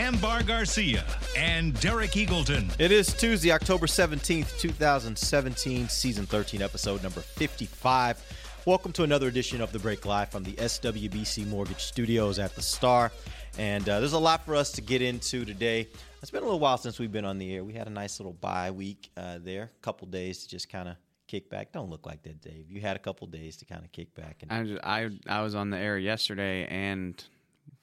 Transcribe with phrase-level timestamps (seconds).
[0.00, 1.04] Ambar Garcia,
[1.36, 2.74] and Derek Eagleton.
[2.80, 8.62] It is Tuesday, October 17th, 2017, season 13, episode number 55.
[8.64, 12.62] Welcome to another edition of The Break Live from the SWBC Mortgage Studios at the
[12.62, 13.12] Star.
[13.58, 15.86] And uh, there's a lot for us to get into today.
[16.22, 17.62] It's been a little while since we've been on the air.
[17.62, 20.88] We had a nice little bye week uh, there, a couple days to just kind
[20.88, 20.96] of
[21.26, 21.72] kick back.
[21.72, 22.70] Don't look like that, Dave.
[22.70, 24.42] You had a couple days to kind of kick back.
[24.48, 25.10] And, I, just, I
[25.40, 27.22] I was on the air yesterday and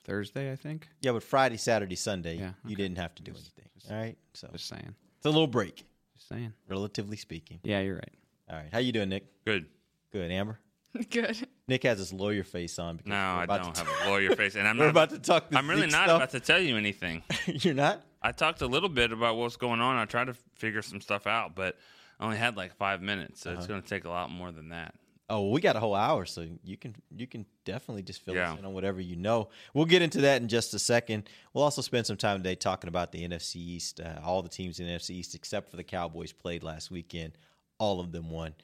[0.08, 0.88] Thursday, I think.
[1.02, 3.66] yeah, but Friday, Saturday, Sunday, Yeah, you didn't have to do anything.
[3.92, 4.18] All right?
[4.34, 4.96] So Just saying.
[5.18, 5.86] it's a little break,
[6.16, 6.54] Just saying.
[6.68, 7.60] relatively speaking.
[7.64, 8.14] Yeah, you're right.
[8.50, 8.70] All right.
[8.72, 9.26] How you doing, Nick?
[9.46, 9.66] Good.
[10.12, 10.32] Good.
[10.32, 10.58] Amber?
[11.12, 11.38] Good.
[11.68, 12.96] Nick has his lawyer face on.
[12.98, 15.20] Because No, I don't to have a lawyer face, and I'm We're not about to
[15.20, 15.50] talk.
[15.50, 16.16] This I'm really Zeke not stuff.
[16.18, 17.24] about to tell you anything.
[17.46, 18.02] You're not.
[18.22, 19.98] I talked a little bit about what's going on.
[19.98, 21.78] I tried to figure some stuff out, but
[22.20, 23.58] I only had like five minutes, so Uh-huh.
[23.60, 24.96] it's going to take a lot more than that.
[25.30, 28.36] Oh, well, we got a whole hour, so you can you can definitely just fill
[28.36, 28.54] Yeah.
[28.54, 29.50] us in on whatever you know.
[29.74, 31.30] We'll get into that in just a second.
[31.54, 34.00] We'll also spend some time today talking about the NFC East.
[34.00, 37.34] Uh, all the teams in the NFC East, except for the Cowboys, played last weekend.
[37.78, 38.56] All of them won.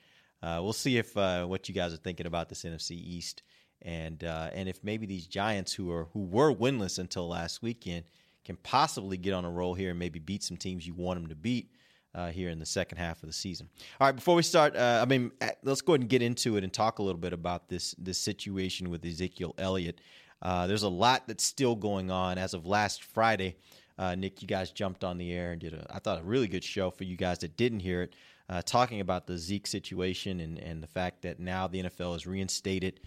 [0.42, 3.44] Uh, we'll see if uh, what you guys are thinking about this NFC East,
[3.82, 8.06] and uh, and if maybe these Giants who are who were winless until last weekend
[8.46, 11.28] can possibly get on a roll here and maybe beat some teams you want them
[11.30, 11.72] to beat
[12.16, 13.70] uh, here in the second half of the season.
[14.00, 16.58] All right, before we start, uh, I mean, uh, let's go ahead and get into
[16.58, 20.00] it and talk a little bit about this this situation with Ezekiel Elliott.
[20.42, 23.56] Uh, there's a lot that's still going on as of last Friday.
[23.98, 26.48] Uh, Nick, you guys jumped on the air and did a, I thought, a really
[26.48, 28.16] good show for you guys that didn't hear it,
[28.50, 32.28] uh, talking about the Zeke situation and, and the fact that now the NFL has
[32.28, 33.00] reinstated.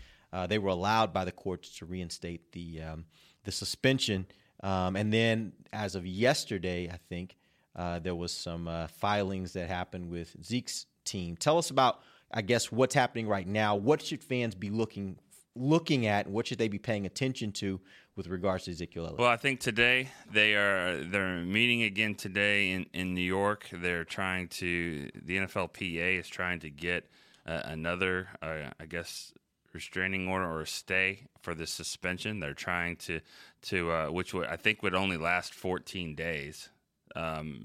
[0.48, 3.06] They were allowed by the courts to reinstate the um,
[3.44, 4.26] the suspension,
[4.62, 7.36] um, and then as of yesterday, I think
[7.76, 11.36] uh, there was some uh, filings that happened with Zeke's team.
[11.36, 12.00] Tell us about,
[12.32, 13.76] I guess, what's happening right now.
[13.76, 15.18] What should fans be looking
[15.54, 17.80] looking at, and what should they be paying attention to
[18.14, 19.18] with regards to Ezekiel Elliott?
[19.18, 23.68] Well, I think today they are they're meeting again today in, in New York.
[23.72, 27.08] They're trying to the NFLPA is trying to get
[27.46, 29.32] uh, another, uh, I guess,
[29.72, 32.40] restraining order or a stay for the suspension.
[32.40, 33.20] They're trying to
[33.62, 36.70] to uh, which would I think would only last 14 days.
[37.16, 37.64] Um,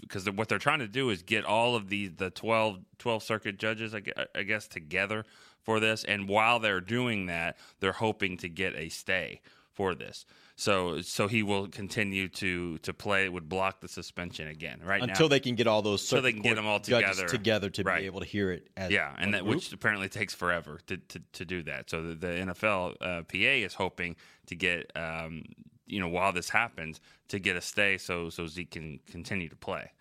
[0.00, 3.58] because what they're trying to do is get all of the the 12, 12 circuit
[3.58, 4.02] judges, I
[4.34, 5.24] I guess, together
[5.62, 6.04] for this.
[6.04, 9.40] And while they're doing that, they're hoping to get a stay
[9.72, 10.24] for this.
[10.54, 13.24] So so he will continue to to play.
[13.24, 14.80] It would block the suspension again.
[14.84, 17.26] Right Until now, they can get all those so they can get them all together.
[17.26, 18.00] together to Right.
[18.00, 18.68] be able to hear it.
[18.76, 19.56] As yeah, and that group.
[19.56, 21.90] which apparently takes forever to, to, to do that.
[21.90, 23.36] So the, the NFL uh, PA
[23.66, 25.44] is hoping to get um,
[25.88, 29.56] you know while this happens to get a stay so so Zeke can continue to
[29.56, 29.92] play.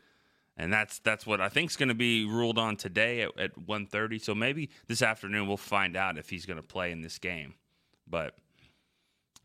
[0.60, 3.56] And that's that's what I think is going to be ruled on today at, at
[3.56, 4.20] 1.30.
[4.20, 7.54] So maybe this afternoon we'll find out if he's going to play in this game.
[8.08, 8.34] But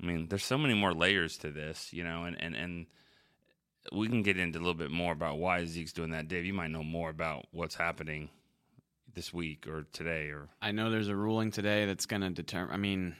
[0.02, 2.86] I mean, there's so many more layers to this, you know, and, and, and
[3.92, 6.28] we can get into a little bit more about why Zeke's doing that.
[6.28, 8.30] Dave, you might know more about what's happening
[9.14, 12.72] this week or today or I know there's a ruling today that's going to determine.
[12.72, 13.16] I mean,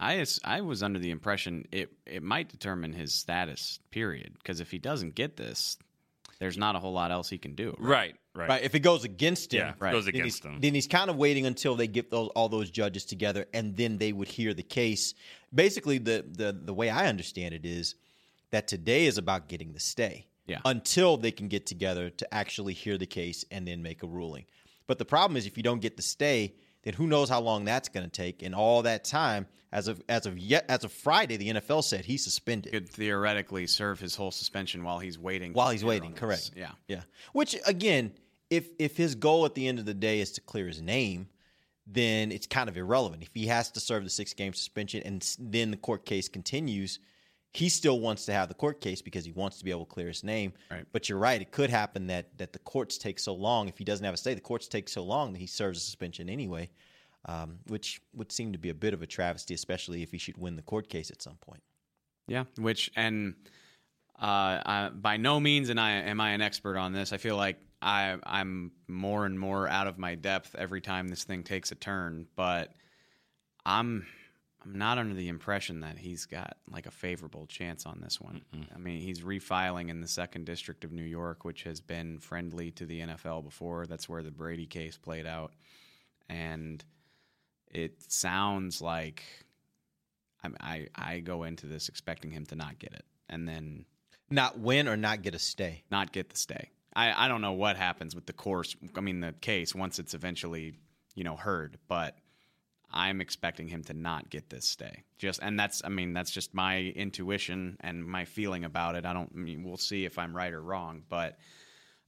[0.00, 3.78] I I was under the impression it it might determine his status.
[3.90, 4.34] Period.
[4.38, 5.78] Because if he doesn't get this,
[6.38, 7.76] there's not a whole lot else he can do.
[7.78, 8.62] right, right, Right.
[8.64, 9.92] If it goes against him, Yeah, Right.
[9.92, 10.60] goes then against he's, him.
[10.60, 13.98] Then he's kind of waiting until they get those all those judges together, and then
[13.98, 15.14] they would hear the case.
[15.54, 17.94] Basically, the the the way I understand it is
[18.50, 20.26] that today is about getting the stay.
[20.46, 20.60] Yeah.
[20.66, 24.44] Until they can get together to actually hear the case and then make a ruling.
[24.86, 26.52] But the problem is, if you don't get the stay,
[26.84, 28.42] then who knows how long that's going to take?
[28.42, 32.04] And all that time, as of as of yet as of Friday, the NFL said
[32.04, 32.72] he's suspended.
[32.72, 35.52] Could theoretically serve his whole suspension while he's waiting.
[35.52, 36.52] While he's waiting, correct.
[36.56, 36.70] Yeah.
[36.86, 37.02] Yeah.
[37.32, 38.12] Which again,
[38.50, 41.28] if if his goal at the end of the day is to clear his name,
[41.86, 43.24] then it's kind of irrelevant.
[43.24, 47.00] If he has to serve the six game suspension and then the court case continues,
[47.54, 49.92] he still wants to have the court case because he wants to be able to
[49.92, 50.52] clear his name.
[50.70, 50.84] Right.
[50.92, 53.68] But you're right; it could happen that that the courts take so long.
[53.68, 55.80] If he doesn't have a stay, the courts take so long that he serves a
[55.80, 56.68] suspension anyway,
[57.26, 60.36] um, which would seem to be a bit of a travesty, especially if he should
[60.36, 61.62] win the court case at some point.
[62.26, 63.34] Yeah, which and
[64.20, 67.12] uh, I, by no means and I am I an expert on this.
[67.12, 71.22] I feel like I I'm more and more out of my depth every time this
[71.22, 72.26] thing takes a turn.
[72.34, 72.72] But
[73.64, 74.06] I'm
[74.64, 78.42] I'm not under the impression that he's got like a favorable chance on this one.
[78.74, 82.70] I mean, he's refiling in the second district of New York, which has been friendly
[82.72, 83.86] to the NFL before.
[83.86, 85.52] That's where the Brady case played out,
[86.28, 86.82] and
[87.70, 89.22] it sounds like
[90.42, 93.84] I I, I go into this expecting him to not get it, and then
[94.30, 95.84] Not win or not get a stay.
[95.90, 96.70] not get the stay.
[96.96, 98.76] I, I don't know what happens with the course.
[98.96, 100.74] I mean, the case once it's eventually
[101.14, 102.16] you know heard, but
[102.94, 105.02] I'm expecting him to not get this stay.
[105.18, 109.04] Just and that's I mean that's just my intuition and my feeling about it.
[109.04, 109.30] I don't.
[109.34, 111.36] I mean, we'll see if I'm right or wrong, but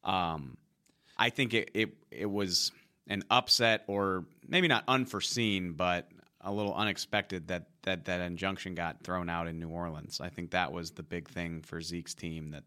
[0.05, 0.57] um,
[1.19, 2.71] I think it it it was
[3.09, 6.09] an upset or maybe not unforeseen, but
[6.41, 10.21] a little unexpected that that that injunction got thrown out in New Orleans.
[10.21, 12.63] I think that was the big thing for Zeke's team that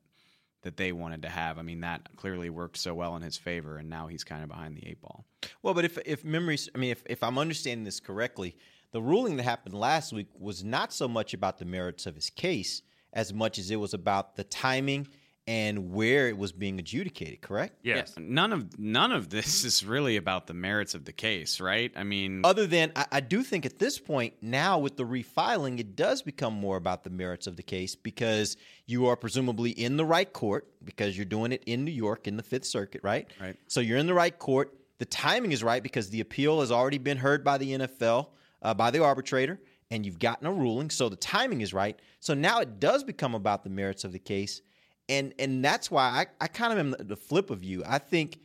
[0.62, 1.58] that they wanted to have.
[1.58, 4.50] I mean, that clearly worked so well in his favor, and now he's kind of
[4.50, 5.26] behind the eight ball.
[5.64, 8.56] Well, but if if memories, I mean, if if I'm understanding this correctly,
[8.92, 12.30] the ruling that happened last week was not so much about the merits of his
[12.30, 12.82] case
[13.14, 15.08] as much as it was about the timing
[15.50, 17.42] and where it was being adjudicated.
[17.42, 17.80] Correct?
[17.82, 18.14] Yes.
[18.16, 21.92] Yeah, none of none of this is really about the merits of the case, right?
[21.96, 25.80] I mean, Other than I, I do think at this point now with the refiling,
[25.80, 29.98] it does become more about the merits of the case because you are presumably in
[29.98, 33.28] the right court because you're doing it in New York in the Fifth Circuit, right?
[33.42, 33.58] Right.
[33.66, 34.76] So you're in the right court.
[35.00, 38.28] The timing is right because the appeal has already been heard by the NFL
[38.62, 39.60] uh, by the arbitrator,
[39.90, 40.92] and you've gotten a ruling.
[40.92, 42.00] So the timing is right.
[42.20, 44.62] So now it does become about the merits of the case,
[45.10, 47.84] and and that's why I, I kind of am the flip of you.
[47.86, 48.40] I think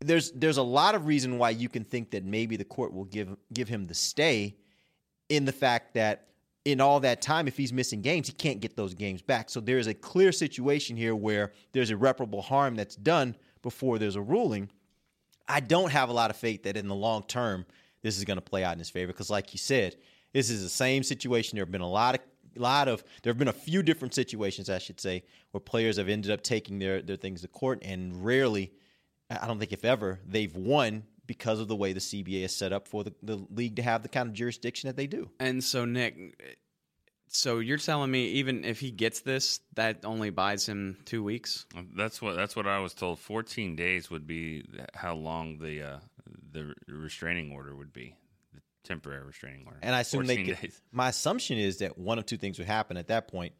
[0.00, 3.06] there's there's a lot of reason why you can think that maybe the court will
[3.06, 4.54] give give him the stay
[5.28, 6.28] in the fact that
[6.64, 9.50] in all that time if he's missing games he can't get those games back.
[9.50, 14.22] So there's a clear situation here where there's irreparable harm that's done before there's a
[14.22, 14.70] ruling.
[15.48, 17.64] I don't have a lot of faith that in the long term
[18.02, 19.96] this is going to play out in his favor because like you said
[20.32, 21.56] this is the same situation.
[21.56, 22.20] There have been a lot of
[22.56, 26.08] lot of there have been a few different situations i should say where players have
[26.08, 28.72] ended up taking their their things to court and rarely
[29.30, 32.72] I don't think if ever they've won because of the way the CBA is set
[32.72, 35.30] up for the, the league to have the kind of jurisdiction that they do.
[35.38, 36.16] and so Nick,
[37.28, 41.66] so you're telling me even if he gets this, that only buys him two weeks?
[41.94, 43.18] That's what that's what I was told.
[43.18, 44.64] Fourteen days would be
[44.94, 45.98] how long the uh,
[46.52, 48.27] the restraining order would be, the
[48.88, 49.78] temporary restraining order.
[49.82, 50.80] And I assume they could, days.
[50.90, 53.52] my assumption is that one of two things would happen at that point.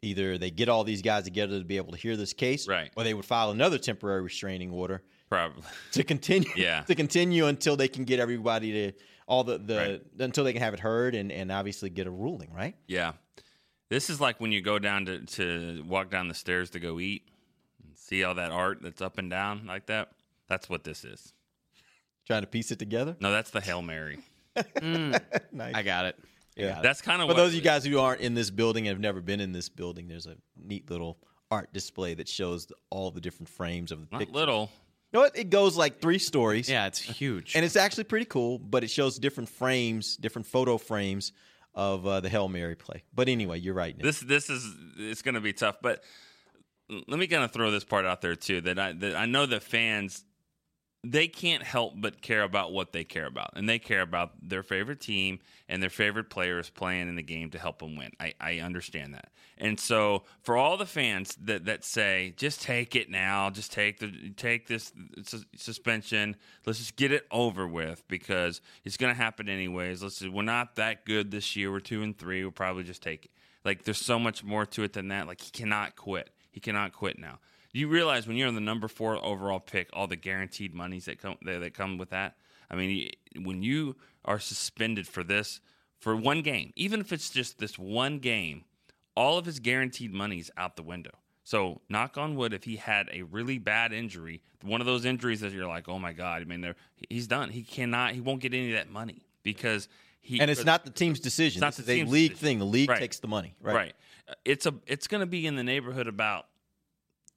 [0.00, 2.90] Either they get all these guys together to be able to hear this case, Right.
[2.96, 5.64] or they would file another temporary restraining order Probably.
[5.92, 6.80] to continue Yeah.
[6.86, 8.92] to continue until they can get everybody to
[9.26, 12.52] all the, the until they can have it heard and, and obviously get a ruling,
[12.54, 12.76] right?
[12.86, 13.12] Yeah.
[13.90, 17.00] This is like when you go down to, to walk down the stairs to go
[17.00, 17.22] eat
[17.84, 20.10] and see all that art that's up and down like that.
[20.48, 21.34] That's what this is.
[22.26, 23.16] Trying to piece it together.
[23.18, 24.18] No, that's the Hail Mary.
[25.52, 25.74] Nice.
[25.74, 26.16] I got it.
[26.18, 26.74] I Yeah.
[26.74, 26.82] got.
[26.82, 29.00] That's kind of For those of you guys who aren't in this building and have
[29.00, 31.18] never been in this building, there's a neat little
[31.50, 34.34] art display that shows the- all the different frames of the not picture.
[34.34, 34.70] little.
[35.12, 35.38] You know what?
[35.38, 36.68] It goes like three stories.
[36.68, 37.56] yeah, it's huge.
[37.56, 41.32] And it's actually pretty cool, but it shows different frames, different photo frames
[41.74, 43.04] of uh, the Hail Mary play.
[43.14, 43.96] But anyway, you're right.
[43.96, 44.04] Nick.
[44.04, 44.66] This this is
[44.98, 46.02] it's going to be tough, but
[46.90, 49.46] let me kind of throw this part out there too that I that I know
[49.46, 50.24] the fans
[51.04, 54.62] they can't help but care about what they care about, and they care about their
[54.62, 58.10] favorite team and their favorite players playing in the game to help them win.
[58.18, 62.96] I, I understand that, and so for all the fans that that say just take
[62.96, 64.92] it now, just take the take this
[65.22, 66.36] sus- suspension,
[66.66, 70.02] let's just get it over with because it's going to happen anyways.
[70.02, 71.70] Let's just, we're not that good this year.
[71.70, 72.42] We're two and three.
[72.42, 73.30] We'll probably just take it.
[73.64, 75.26] Like there's so much more to it than that.
[75.26, 76.30] Like he cannot quit.
[76.50, 77.38] He cannot quit now.
[77.72, 81.20] You realize when you're on the number four overall pick, all the guaranteed monies that
[81.20, 82.36] come that, that come with that.
[82.70, 83.10] I mean,
[83.42, 85.60] when you are suspended for this
[86.00, 88.64] for one game, even if it's just this one game,
[89.16, 91.10] all of his guaranteed money's out the window.
[91.44, 95.40] So, knock on wood, if he had a really bad injury, one of those injuries
[95.40, 96.74] that you're like, oh my god, I mean,
[97.08, 97.48] he's done.
[97.48, 98.12] He cannot.
[98.12, 99.88] He won't get any of that money because
[100.20, 101.58] he and it's not the team's decision.
[101.58, 102.46] It's not this the league decision.
[102.46, 102.58] thing.
[102.58, 102.98] The league Right.
[102.98, 103.54] takes the money.
[103.62, 103.74] Right.
[103.74, 103.92] Right.
[104.44, 106.46] It's a it's going to be in the neighborhood about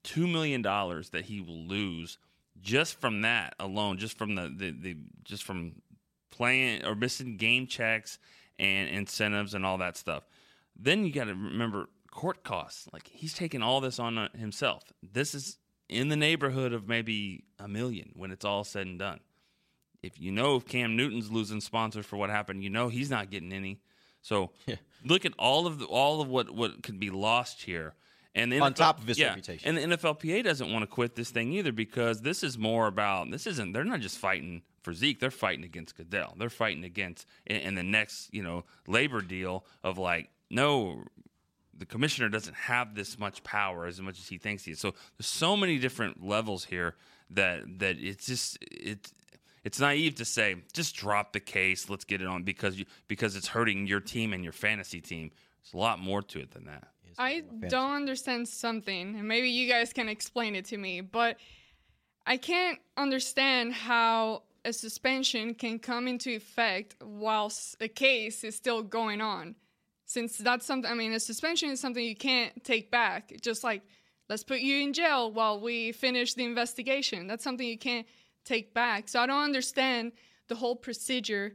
[0.03, 2.17] two million dollars that he will lose
[2.61, 5.73] just from that alone, just from the, the, the just from
[6.29, 8.17] playing or missing game checks
[8.59, 10.23] and incentives and all that stuff.
[10.75, 12.87] Then you got to remember court costs.
[12.93, 14.83] Like he's taking all this on uh, himself.
[15.01, 15.57] This is
[15.89, 19.19] in the neighborhood of maybe a million when it's all said and done.
[20.01, 23.29] If you know if Cam Newton's losing sponsors for what happened, you know he's not
[23.29, 23.81] getting any.
[24.21, 24.51] So
[25.05, 27.93] look at all of the, all of what what could be lost here,
[28.33, 29.77] And On NFL top of his yeah, reputation.
[29.77, 33.29] and the NFLPA doesn't want to quit this thing either because this is more about
[33.29, 36.35] this isn't they're not just fighting for Zeke they're fighting against Goodell.
[36.37, 41.03] They're fighting against in, in the next you know labor deal of like no
[41.77, 44.79] the commissioner doesn't have this much power as much as he thinks he is.
[44.79, 46.95] So there's so many different levels here
[47.31, 49.11] that that it's just it's
[49.65, 53.35] it's naive to say just drop the case let's get it on because you because
[53.35, 55.31] it's hurting your team and your fantasy team.
[55.63, 59.67] There's a lot more to it than that I don't understand something, and maybe you
[59.69, 61.37] guys can explain it to me, but
[62.25, 68.83] I can't understand how a suspension can come into effect whilst a case is still
[68.83, 69.55] going on.
[70.05, 73.33] Since that's something, I mean, a suspension is something you can't take back.
[73.41, 73.81] Just like,
[74.29, 77.27] let's put you in jail while we finish the investigation.
[77.27, 78.05] That's something you can't
[78.43, 79.07] take back.
[79.07, 80.11] So I don't understand
[80.47, 81.53] the whole procedure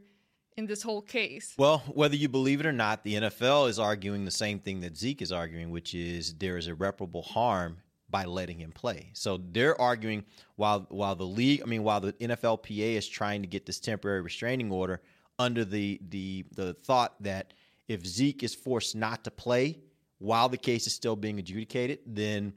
[0.57, 1.53] in this whole case.
[1.57, 4.97] Well, whether you believe it or not, the NFL is arguing the same thing that
[4.97, 7.77] Zeke is arguing, which is there is irreparable harm
[8.09, 9.11] by letting him play.
[9.13, 13.47] So they're arguing while while the league, I mean, while the NFLPA is trying to
[13.47, 15.01] get this temporary restraining order
[15.37, 17.53] under the the the thought that
[17.87, 19.79] if Zeke is forced not to play
[20.17, 22.53] while the case is still being adjudicated, then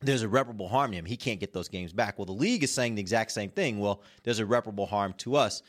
[0.00, 1.04] there's irreparable harm to him.
[1.04, 2.18] He can't get those games back.
[2.18, 3.78] Well, the league is saying the exact same thing.
[3.78, 5.62] Well, there's irreparable harm to us.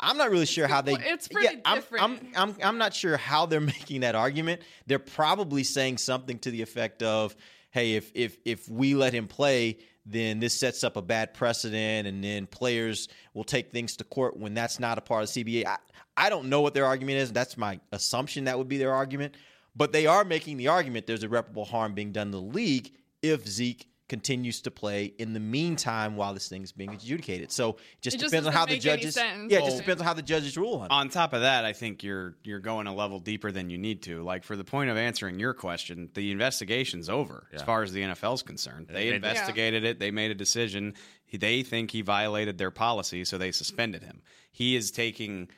[0.00, 0.94] I'm not really sure how they.
[0.94, 2.04] It's pretty I'm, different.
[2.04, 4.62] I'm, I'm, I'm not sure how they're making that argument.
[4.86, 7.34] They're probably saying something to the effect of,
[7.70, 12.06] "Hey, if if if we let him play, then this sets up a bad precedent,
[12.06, 15.44] and then players will take things to court when that's not a part of the
[15.44, 15.76] CBA." I,
[16.16, 17.32] I don't know what their argument is.
[17.32, 18.44] That's my assumption.
[18.44, 19.34] That would be their argument.
[19.74, 23.46] But they are making the argument there's irreparable harm being done to the league if
[23.46, 27.52] Zeke continues to play in the meantime while this thing's being adjudicated.
[27.52, 29.14] So it just It just depends on how doesn't the make any judges.
[29.14, 29.52] sense.
[29.52, 30.88] Yeah, it just Well- depends on how the judges rule on.
[30.90, 34.02] On top of that, I think you're you're going a level deeper than you need
[34.04, 34.22] to.
[34.22, 38.02] Like for the point of answering your question, the investigation's over as far as the
[38.02, 38.86] NFL's concerned.
[38.88, 39.98] They made- investigated it.
[39.98, 40.94] They made a decision.
[41.32, 44.22] They think he violated their policy, so they suspended him.
[44.50, 45.48] He is taking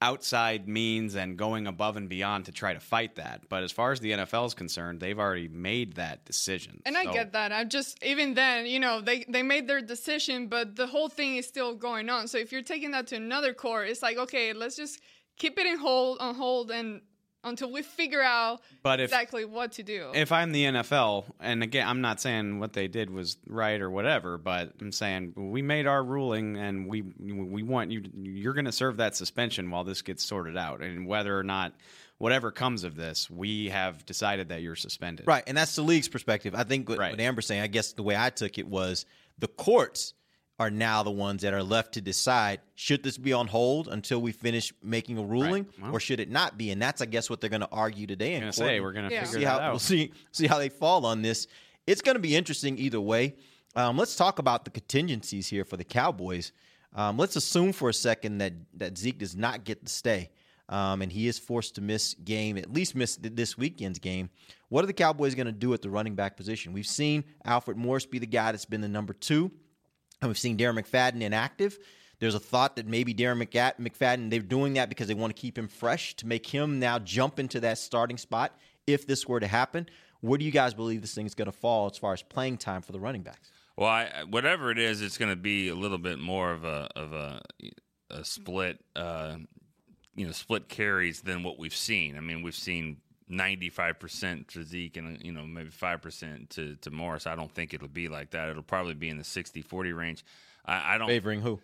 [0.00, 3.48] outside means and going above and beyond to try to fight that.
[3.48, 6.80] But as far as the NFL is concerned, they've already made that decision.
[6.86, 7.52] And I get that.
[7.52, 11.36] I'm just even then, you know, they they made their decision, but the whole thing
[11.36, 12.28] is still going on.
[12.28, 15.00] So if you're taking that to another court, it's like, okay, let's just
[15.36, 17.00] keep it in hold on hold and
[17.44, 20.10] until we figure out But if- exactly what to do.
[20.14, 23.90] if I'm the NFL, and again, I'm not saying what they did was right or
[23.90, 28.02] whatever, but I'm saying we made our ruling, and we we want you.
[28.14, 31.74] You're going to serve that suspension while this gets sorted out, and whether or not
[32.18, 35.24] whatever comes of this, we have decided that you're suspended.
[35.26, 36.52] Right, and that's the league's perspective.
[36.54, 37.12] I think what, Right.
[37.12, 39.06] what Amber's saying, I guess the way I took it was
[39.38, 40.14] the courts
[40.58, 44.20] are now the ones that are left to decide should this be on hold until
[44.20, 46.70] we finish making a ruling, Well- or should it not be?
[46.70, 48.34] And that's, I guess, what they're going to argue today.
[48.34, 48.68] and I'm going to court.
[48.70, 49.24] say we're going to Yeah.
[49.24, 49.72] figure see that how out.
[49.72, 51.46] we'll see see how they fall on this.
[51.86, 53.36] It's going to be interesting either way.
[53.76, 56.52] Um, let's talk about the contingencies here for the Cowboys.
[56.94, 60.30] Um, let's assume for a second that that Zeke does not get the stay,
[60.68, 64.30] um, and he is forced to miss game, at least miss this weekend's game.
[64.70, 66.72] What are the Cowboys going to do at the running back position?
[66.72, 69.50] We've seen Alfred Morris be the guy that's been the number two,
[70.20, 71.78] and we've seen Darren McFadden inactive.
[72.20, 73.40] There's a thought that maybe Darren
[73.78, 76.98] McFadden, they're doing that because they want to keep him fresh to make him now
[76.98, 79.88] jump into that starting spot if this were to happen.
[80.20, 82.58] Where do you guys believe this thing is going to fall as far as playing
[82.58, 83.52] time for the running backs?
[83.76, 86.88] Well, I, whatever it is, it's going to be a little bit more of a
[86.96, 87.40] of a,
[88.10, 89.36] a split, uh,
[90.16, 92.16] you know, split carries than what we've seen.
[92.16, 92.96] I mean, we've seen
[93.28, 97.26] ninety five percent to Zeke and you know maybe five percent to to Morris.
[97.26, 98.48] I don't think it'll be like that.
[98.48, 100.24] It'll probably be in the 60-40 range.
[100.64, 101.08] I, I don't.
[101.08, 101.60] Favoring who?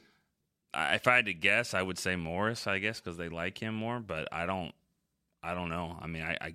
[0.72, 2.66] I, if I had to guess, I would say Morris.
[2.66, 4.72] I guess because they like him more, but I don't.
[5.42, 5.96] I don't know.
[6.00, 6.36] I mean, I.
[6.40, 6.54] I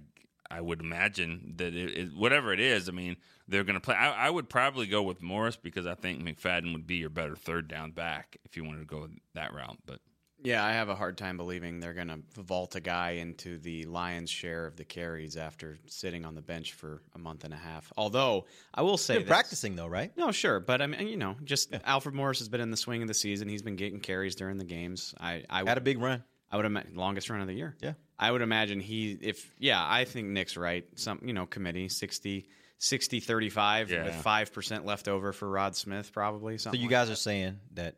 [0.52, 3.96] I would imagine that it, it, whatever it is, I mean, they're going to play.
[3.96, 7.36] I, I would probably go with Morris because I think McFadden would be your better
[7.36, 9.78] third down back if you wanted to go that route.
[9.86, 10.00] But
[10.42, 13.86] Yeah, I have a hard time believing they're going to vault a guy into the
[13.86, 17.58] Lions' share of the carries after sitting on the bench for a month and a
[17.58, 17.92] half.
[17.98, 20.12] Although I will say practicing though, right?
[20.18, 23.02] No, sure, but I mean, you know, just Alfred Morris has been in the swing
[23.02, 23.50] of the season.
[23.50, 25.14] He's been getting carries during the games.
[25.20, 26.24] I, I Had a big run.
[26.52, 27.76] I would imagine longest run of the year.
[27.82, 27.94] Yeah.
[28.18, 30.86] I would imagine he if yeah, I think Nick's right.
[30.96, 32.48] Some you know, committee 60
[32.80, 34.06] 60 35 Yeah.
[34.06, 37.14] with 5% left over for Rod Smith probably So you like guys that.
[37.14, 37.96] are saying that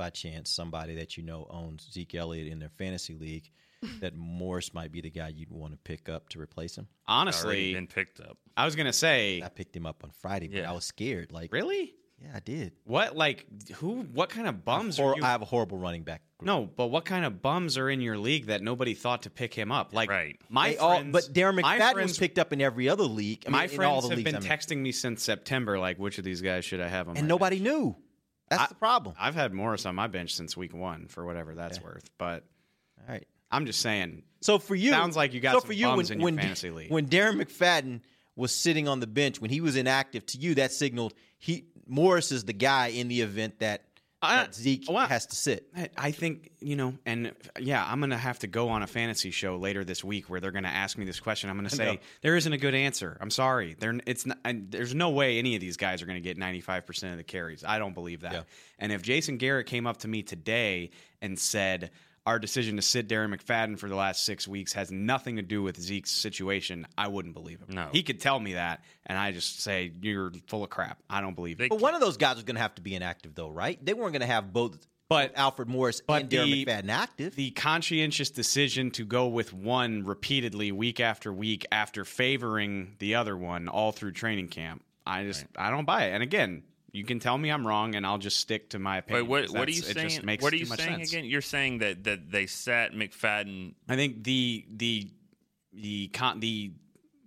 [0.00, 3.50] by chance somebody that you know owns Zeke Elliott in their fantasy league,
[4.00, 6.86] that Morris might be the guy you'd want to pick up to replace him.
[7.06, 8.38] already honestly been picked up.
[8.56, 10.70] I was going to say I picked him up on Friday, but Yeah.
[10.70, 11.32] I was scared.
[11.32, 11.94] Like, really?
[12.22, 12.72] Yeah, I did.
[12.84, 14.02] What like who?
[14.12, 15.22] What kind of bums Hor- are you?
[15.24, 16.20] I have a horrible running back.
[16.38, 16.46] group.
[16.46, 19.54] no, but what kind of bums are in your league that nobody thought to pick
[19.54, 19.94] him up?
[19.94, 20.38] Like Right.
[20.50, 23.44] my They all- but Darren McFadden friends, was picked up in every other league.
[23.46, 24.48] I mean, my in friends all the have leagues been I'm in.
[24.50, 25.78] texting me since September.
[25.78, 27.16] Like, which of these guys should I have on?
[27.16, 27.68] and my nobody bench?
[27.74, 27.96] knew.
[28.50, 29.14] That's I- the problem.
[29.18, 32.10] I've had Morris on my bench since week one for whatever that's worth.
[32.18, 32.44] But
[32.98, 33.26] All right.
[33.50, 34.22] I'm just saying.
[34.42, 36.36] So for you, Sounds like you got so some for you bums when, in when,
[36.36, 36.90] fantasy league.
[36.90, 38.00] When Darren McFadden
[38.36, 42.32] was sitting on the bench when he was inactive, to you that signaled he Morris
[42.32, 43.82] is the guy in the event that,
[44.22, 45.66] I- that Zeke well, has to sit.
[45.96, 49.56] I- think you know, and yeah, I'm gonna have to go on a fantasy show
[49.56, 51.48] later this week where they're gonna ask me this question.
[51.48, 53.16] I'm gonna say there isn't a good answer.
[53.20, 53.76] I'm sorry.
[53.78, 56.86] There, it's not, and there's no way any of these guys are gonna get 95
[56.86, 57.64] percent of the carries.
[57.64, 58.32] I don't believe that.
[58.32, 58.42] Yeah.
[58.78, 60.90] And if Jason Garrett came up to me today
[61.22, 61.90] and said.
[62.26, 65.62] Our decision to sit Darren McFadden for the last six weeks has nothing to do
[65.62, 66.86] with Zeke's situation.
[66.98, 67.68] I wouldn't believe him.
[67.74, 67.88] No.
[67.92, 70.98] he could tell me that, and I just say you're full of crap.
[71.08, 71.70] I don't believe it.
[71.70, 73.82] But one of those guys was going to have to be inactive, though, right?
[73.84, 77.34] They weren't going to have both, But- Alfred Morris but and Darren the- McFadden active.
[77.36, 83.34] the conscientious decision to go with one repeatedly week after week after favoring the other
[83.36, 86.62] one all through training camp i just i don't buy it and again
[86.92, 89.52] you can tell me i'm wrong and i'll just stick to my opinion what, 'cause
[89.52, 90.08] what are you saying?
[90.08, 91.12] just makes what are you saying sense.
[91.12, 91.24] again?
[91.24, 93.74] You're saying that, that they sat McFadden.
[93.88, 95.08] i think the the
[95.72, 96.72] the con the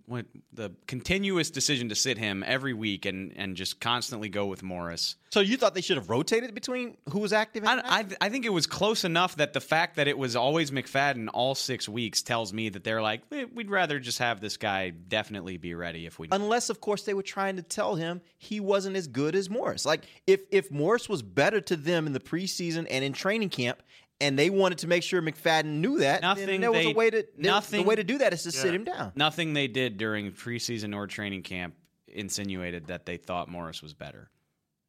[0.06, 4.62] what the continuous decision to sit him every week and and just constantly go with
[4.62, 7.98] morris so you thought they should have rotated between who was active and I.
[7.98, 11.28] I, I think it was close enough that the fact that it was always McFadden
[11.34, 15.56] all six weeks tells me that they're like, we'd rather just have this guy definitely
[15.56, 16.28] be ready if we.
[16.30, 19.84] Unless, of course, they were trying to tell him he wasn't as good as Morris.
[19.84, 23.82] Like if if Morris was better to them in the preseason and in training camp,
[24.20, 27.10] and they wanted to make sure McFadden knew that, Nothing there was they- a way
[27.10, 29.12] to there- nothing- the way to do that is to sit him down.
[29.14, 31.74] Nothing they did during preseason or training camp
[32.08, 34.30] insinuated that they thought Morris was better.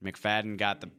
[0.04, 0.92] McFadden got the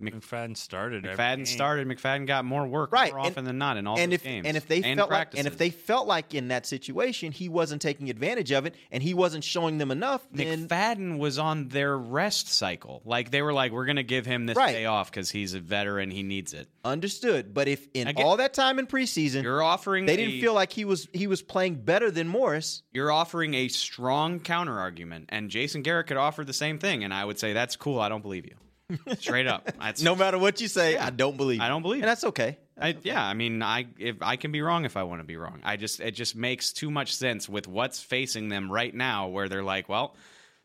[0.00, 1.04] McFadden started.
[1.04, 1.46] McFadden game.
[1.46, 1.86] started.
[1.88, 4.46] McFadden got more work Right, more and- often than not in all and if games.
[4.46, 7.82] and if they felt like and if they felt like in that situation he wasn't
[7.82, 11.96] taking advantage of it and he wasn't showing them enough, then McFadden was on their
[11.96, 13.02] rest cycle.
[13.04, 14.72] Like they were like, we're going to give him this Right.
[14.72, 16.10] day off because he's a veteran.
[16.10, 16.68] He needs it.
[16.82, 17.52] understood.
[17.52, 20.06] But if in I get- all that time in preseason You're offering.
[20.06, 23.52] they a- didn't feel like he was he was playing better than Morris, you're offering
[23.54, 27.38] a strong counter argument, and Jason Garrett could offer the same thing, and I would
[27.38, 28.00] say that's cool.
[28.00, 28.54] I don't believe you.
[29.18, 29.70] Straight up.
[29.80, 31.60] That's, no matter what you say, I don't believe.
[31.60, 32.58] I don't believe and that's okay.
[32.80, 35.36] I, yeah, I mean, I if I can be wrong if I want to be
[35.36, 35.60] wrong.
[35.62, 39.48] I just it just makes too much sense with what's facing them right now, where
[39.48, 40.16] they're like, well,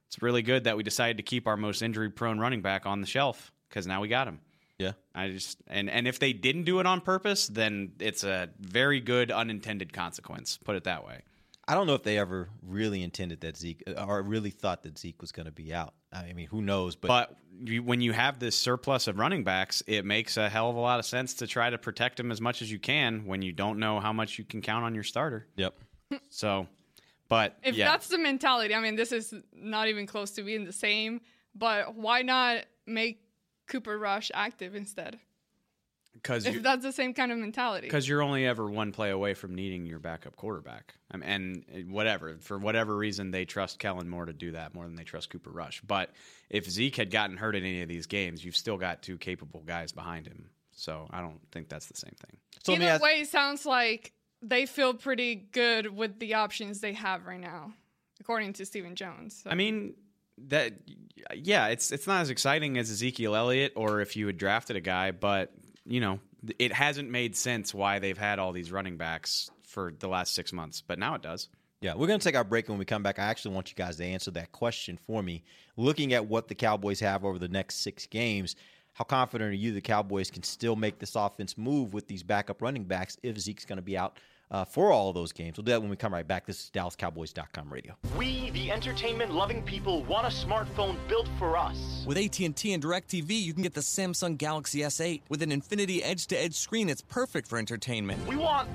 [0.08, 3.02] it's really good that we decided to keep our most injury prone running back on
[3.02, 4.40] the shelf because now we got him.
[4.78, 4.94] Yeah.
[5.14, 9.00] I just and and if they didn't do it on purpose, then it's a very
[9.00, 10.58] good unintended consequence.
[10.64, 11.22] Put it that way.
[11.68, 15.20] I don't know if they ever really intended that Zeke or really thought that Zeke
[15.22, 15.96] was going to be out.
[16.16, 16.96] I mean, who knows?
[16.96, 20.70] But, But you, when you have this surplus of running backs, it makes a hell
[20.70, 23.26] of a lot of sense to try to protect them as much as you can
[23.26, 25.48] when you don't know how much you can count on your starter.
[25.56, 25.76] yep.
[26.30, 26.68] So,
[27.30, 30.66] but If yeah, that's the mentality, I mean, this is not even close to being
[30.66, 31.22] the same.
[31.56, 33.22] But why not make
[33.68, 35.18] Cooper Rush active instead?
[36.26, 37.86] Because If that's the same kind of mentality.
[37.86, 40.96] because you're only ever one play away from needing your backup quarterback.
[41.12, 44.74] I mean, and eh, whatever for whatever reason they trust Kellen Moore to do that
[44.74, 45.82] more than they trust Cooper Rush.
[45.86, 46.10] But
[46.50, 49.62] if Zeke had gotten hurt in any of these games, you've still got two capable
[49.66, 50.50] guys behind him.
[50.72, 52.38] So I don't think that's the same thing.
[52.64, 54.12] So let me Either ask, way, it sounds like
[54.42, 57.74] they feel pretty good with the options they have right now,
[58.20, 59.42] according to Stephen Jones.
[59.44, 59.94] So- I mean
[60.50, 60.74] that
[61.34, 64.82] yeah, it's it's not as exciting as Ezekiel Elliott or if you had drafted a
[64.82, 65.54] guy, but
[65.86, 66.20] you know,
[66.60, 70.54] it hasn't made sense why they've had all these running backs for the last 6
[70.54, 71.50] months, but now it does.
[71.82, 72.70] Yeah, we're going to take our break.
[72.70, 75.44] When we come back, I actually want you guys to answer that question for me.
[75.78, 78.56] Looking at what the Cowboys have over the next six games,
[78.94, 82.62] how confident are you the Cowboys can still make this offense move with these backup
[82.62, 84.18] running backs if Zeke's going to be out
[84.52, 85.58] uh, for all of those games?
[85.58, 86.46] We'll do that when we come right back.
[86.46, 87.96] This is DallasCowboys.com radio.
[88.18, 92.04] We, the entertainment-loving people, want a smartphone built for us.
[92.06, 96.56] With AT&T and DirecTV, you can get the Samsung Galaxy S8 with an Infinity Edge-to-Edge
[96.56, 98.26] screen that's perfect for entertainment.
[98.28, 98.70] We want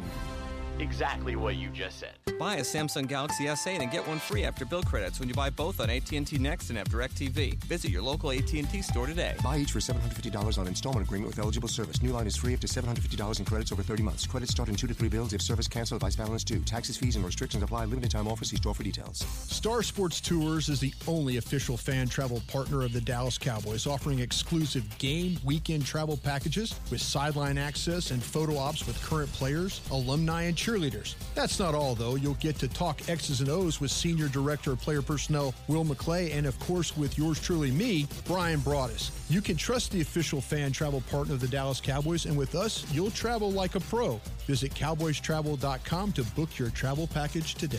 [0.81, 2.15] exactly what you just said.
[2.39, 5.51] Buy a Samsung Galaxy S8 and get one free after bill credits when you buy
[5.51, 7.63] both on AT&T Next and have DirecTV.
[7.65, 9.35] Visit your local AT&T store today.
[9.45, 12.03] Buy each for $750 on installment agreement with eligible service.
[12.03, 14.27] New line is free up to $750 in credits over 30 months.
[14.27, 16.61] Credits start in two to three bills if service canceled, vice balance due.
[16.61, 17.85] Taxes, fees, and restrictions apply.
[17.85, 18.47] Limited time offer.
[18.47, 19.19] See store for details.
[19.19, 24.21] Star Sports Tours is the only official fan travel partner of the Dallas Cowboys, offering
[24.21, 30.45] exclusive game weekend travel packages with sideline access and photo ops with current players, alumni,
[30.45, 30.70] and cheerleaders.
[30.71, 31.15] Cheerleaders.
[31.35, 32.15] That's not all, though.
[32.15, 36.33] You'll get to talk X's and O's with Senior Director of Player Personnel Will McClay
[36.33, 39.11] and, of course, with yours truly, me, Bryan Broaddus.
[39.29, 42.87] You can trust the official fan travel partner of the Dallas Cowboys, and with us,
[42.93, 44.21] you'll travel like a pro.
[44.47, 47.79] Visit cowboystravel.com to book your travel package today.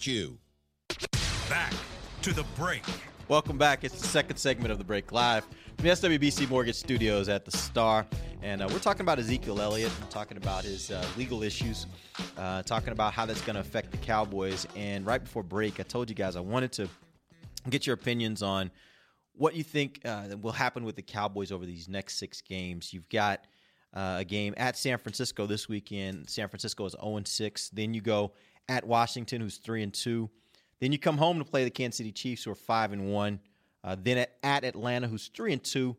[0.05, 0.37] you.
[1.49, 1.73] Back
[2.21, 2.83] to the break.
[3.27, 3.83] Welcome back.
[3.83, 7.51] It's the second segment of the break live from the SWBC Mortgage Studios at the
[7.51, 8.05] Star.
[8.41, 9.91] And uh, we're talking about Ezekiel Elliott.
[10.01, 11.87] We're talking about his uh, legal issues,
[12.37, 14.67] uh, talking about how that's going to affect the Cowboys.
[14.75, 16.89] And right before break, I told you guys I wanted to
[17.69, 18.71] get your opinions on
[19.33, 22.93] what you think uh, will happen with the Cowboys over these next six games.
[22.93, 23.45] You've got
[23.93, 26.29] uh, a game at San Francisco this weekend.
[26.29, 27.69] San Francisco is 0 6.
[27.69, 28.31] Then you go
[28.69, 30.29] at Washington, who's 3 and 2.
[30.79, 33.39] Then you come home to play the Kansas City Chiefs, who are 5 and 1.
[33.83, 35.95] Uh, then at, at Atlanta, who's 3 and 2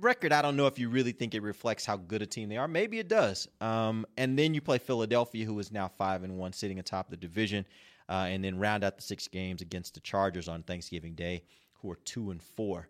[0.00, 2.56] record, I don't know if you really think it reflects how good a team they
[2.56, 2.68] are.
[2.68, 3.48] Maybe it does.
[3.60, 7.16] Um, and then you play Philadelphia, who is now five and one, sitting atop the
[7.16, 7.64] division,
[8.08, 11.90] uh, and then round out the six games against the Chargers on Thanksgiving Day, who
[11.90, 12.88] are two and four.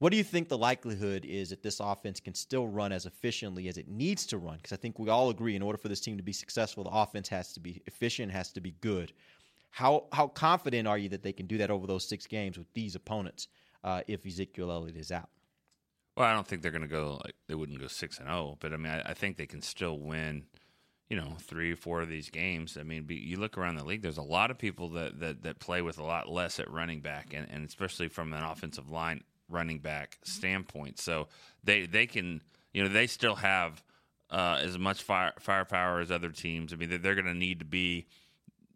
[0.00, 3.68] What do you think the likelihood is that this offense can still run as efficiently
[3.68, 4.56] as it needs to run?
[4.56, 6.90] Because I think we all agree, in order for this team to be successful, the
[6.90, 9.12] offense has to be efficient, has to be good.
[9.68, 12.72] How how confident are you that they can do that over those six games with
[12.72, 13.48] these opponents
[13.84, 15.28] uh, if Ezekiel Elliott is out?
[16.16, 18.56] Well, I don't think they're going to go like they wouldn't go six and zero,
[18.58, 20.46] but I mean, I, I, think they can still win.
[21.10, 22.78] You know, three or four of these games.
[22.78, 24.00] I mean, be, you look around the league.
[24.00, 27.00] There's a lot of people that, that, that play with a lot less at running
[27.00, 30.98] back, and, and especially from an offensive line running back standpoint.
[30.98, 31.28] So
[31.64, 33.82] they they can you know they still have
[34.30, 36.72] uh, as much fire, firepower as other teams.
[36.72, 38.06] I mean, they're, they're going to need to be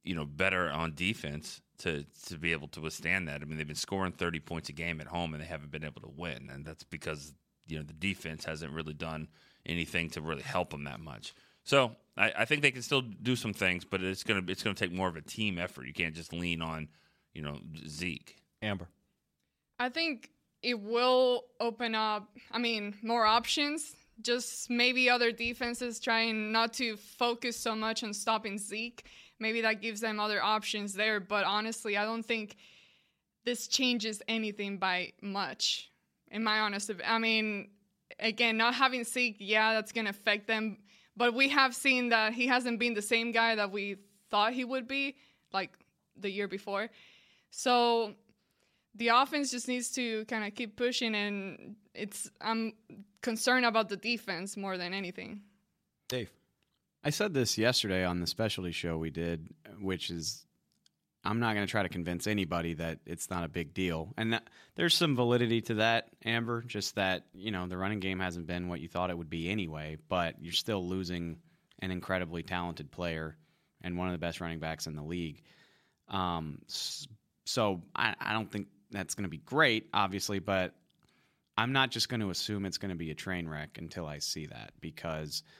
[0.02, 3.42] you know better on defense to to be able to withstand that.
[3.42, 5.84] I mean, they've been scoring 30 points a game at home and they haven't been
[5.84, 7.32] able to win, and that's because
[7.66, 9.28] you know the defense hasn't really done
[9.66, 11.34] anything to really help them that much.
[11.64, 14.74] So I, I think they can still do some things, but it's gonna it's gonna
[14.74, 15.87] take more of a team effort.
[15.87, 16.88] You can't just lean on
[17.32, 17.58] you know
[17.88, 18.37] Zeke.
[18.62, 18.88] Amber,
[19.78, 20.30] I think
[20.64, 22.29] it will open up.
[22.50, 23.94] I mean, more options.
[24.22, 29.05] Just maybe other defenses trying not to focus so much on stopping Zeke
[29.38, 31.20] maybe that gives them other options there.
[31.20, 32.57] But honestly, I don't think
[33.44, 35.90] this changes anything by much.
[36.31, 37.68] In my honest, I mean,
[38.18, 40.79] again, not having Zeke, yeah, that's going to affect them.
[41.16, 43.96] But we have seen that he hasn't been the same guy that we
[44.31, 45.16] thought he would be,
[45.53, 45.70] like
[46.16, 46.88] the year before.
[47.50, 48.14] So
[48.94, 52.72] the offense just needs to kind of keep pushing, and it's I'm
[53.22, 55.42] concerned about the defense more than anything.
[56.09, 56.30] Dave.
[57.07, 60.46] I said this yesterday on the specialty show we did, which is
[61.24, 64.12] I'm not going to try to convince anybody that it's not a big deal.
[64.16, 68.20] And that, there's some validity to that, Amber, just that, you know, the running game
[68.20, 71.38] hasn't been what you thought it would be anyway, but you're still losing
[71.80, 73.37] an incredibly talented player
[73.83, 75.42] and one of the best running backs in the league.
[76.09, 80.74] Um, so I, I don't think that's going to be great, obviously, but
[81.57, 84.18] I'm not just going to assume it's going to be a train wreck until I
[84.18, 85.42] see that because–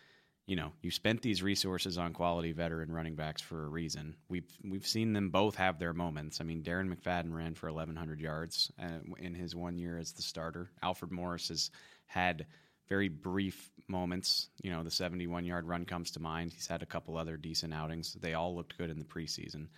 [0.47, 4.15] you know, you spent these resources on quality veteran running backs for a reason.
[4.29, 6.41] We've we've seen them both have their moments.
[6.41, 10.23] I mean, Darren McFadden ran for 1,100 yards uh, in his one year as the
[10.23, 10.71] starter.
[10.83, 11.71] Alfred Morris has
[12.07, 12.47] had
[12.89, 14.51] very brief moments.
[14.63, 16.53] You know, the 71 yard run comes to mind.
[16.53, 18.15] He's had a couple other decent outings.
[18.21, 19.69] They all looked good in the preseason.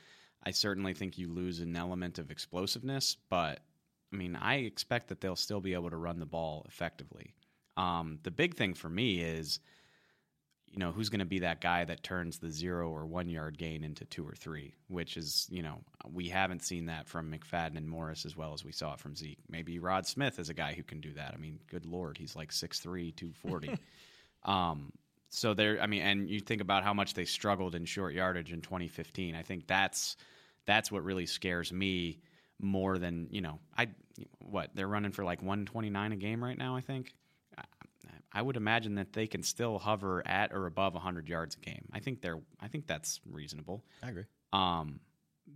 [0.46, 3.60] I certainly think you lose an element of explosiveness, but
[4.12, 7.34] I mean, I expect that they'll still be able to run the ball effectively.
[7.76, 9.60] Um, the big thing for me is
[10.76, 13.56] you know, who's going to be that guy that turns the zero or one yard
[13.56, 15.78] gain into two or three, which is, you know,
[16.12, 19.16] we haven't seen that from McFadden and Morris as well as we saw it from
[19.16, 19.38] Zeke.
[19.48, 21.32] Maybe Rod Smith is a guy who can do that.
[21.34, 23.78] I mean, good Lord, he's like 6'3, 240.
[24.44, 24.92] um,
[25.30, 28.52] so there, I mean, and you think about how much they struggled in short yardage
[28.52, 29.34] in 2015.
[29.34, 30.16] I think that's
[30.66, 32.20] that's what really scares me
[32.60, 33.58] more than you know.
[33.76, 33.88] I
[34.38, 36.76] what they're running for like 129 a game right now.
[36.76, 37.14] I think.
[37.56, 37.64] I,
[38.32, 41.88] I would imagine that they can still hover at or above 100 yards a game.
[41.92, 42.40] I think they're.
[42.60, 43.82] I think that's reasonable.
[44.02, 44.24] I agree.
[44.52, 45.00] Um,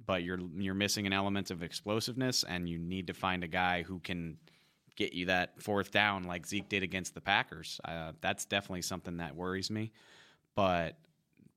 [0.06, 3.82] but you're you're missing an element of explosiveness, and you need to find a guy
[3.82, 4.38] who can
[4.96, 7.80] get you that fourth down like Zeke did against the Packers.
[7.84, 9.92] Uh, that's definitely something that worries me.
[10.54, 10.98] But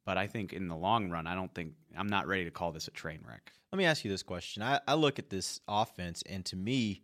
[0.06, 2.72] but I think in the long run, I don't think I'm not ready to call
[2.72, 3.52] this a train wreck.
[3.72, 4.62] Let me ask you this question.
[4.62, 7.02] I, I look at this offense, and to me,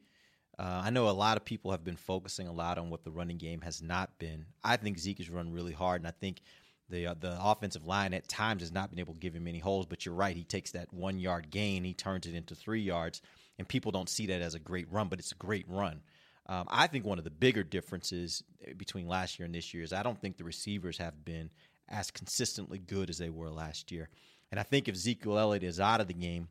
[0.59, 3.11] uh, I know a lot of people have been focusing a lot on what the
[3.11, 4.45] running game has not been.
[4.63, 6.41] I think Zeke has run really hard, and I think
[6.89, 9.59] the uh, the offensive line at times has not been able to give him any
[9.59, 9.85] holes.
[9.85, 13.21] But you're right; he takes that one yard gain, he turns it into three yards,
[13.57, 16.01] and people don't see that as a great run, but it's a great run.
[16.47, 19.83] Um, I think one of the bigger differences eh, between last year and this year
[19.83, 21.51] is I don't think the receivers have been
[21.89, 24.09] as consistently good as they were last year.
[24.51, 26.47] And I think if Ezekiel Elliott is out of the game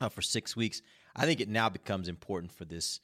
[0.00, 0.82] uh, for six weeks,
[1.14, 3.00] I think it now becomes important for this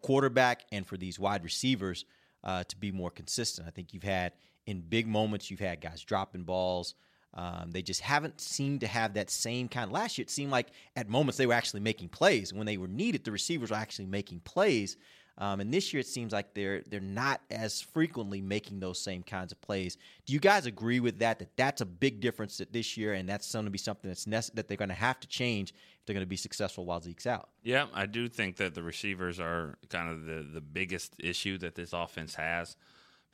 [0.00, 2.04] quarterback and for these wide receivers
[2.42, 3.66] uh, to be more consistent.
[3.66, 4.32] I think you've had
[4.66, 6.94] in big moments, you've had guys dropping balls.
[7.34, 9.90] Um, they just haven't seemed to have that same kind.
[9.90, 12.52] Last year, it seemed like at moments they were actually making plays.
[12.52, 14.96] When they were needed, the receivers were actually making plays.
[15.36, 19.22] Um, and this year, it seems like they're they're not as frequently making those same
[19.22, 19.96] kinds of plays.
[20.26, 21.40] Do you guys agree with that?
[21.40, 24.50] That that's a big difference that this year, and that's going to be something that's
[24.50, 27.26] that they're going to have to change if they're going to be successful while Zeke's
[27.26, 27.48] out.
[27.62, 31.74] Yeah, I do think that the receivers are kind of the the biggest issue that
[31.74, 32.76] this offense has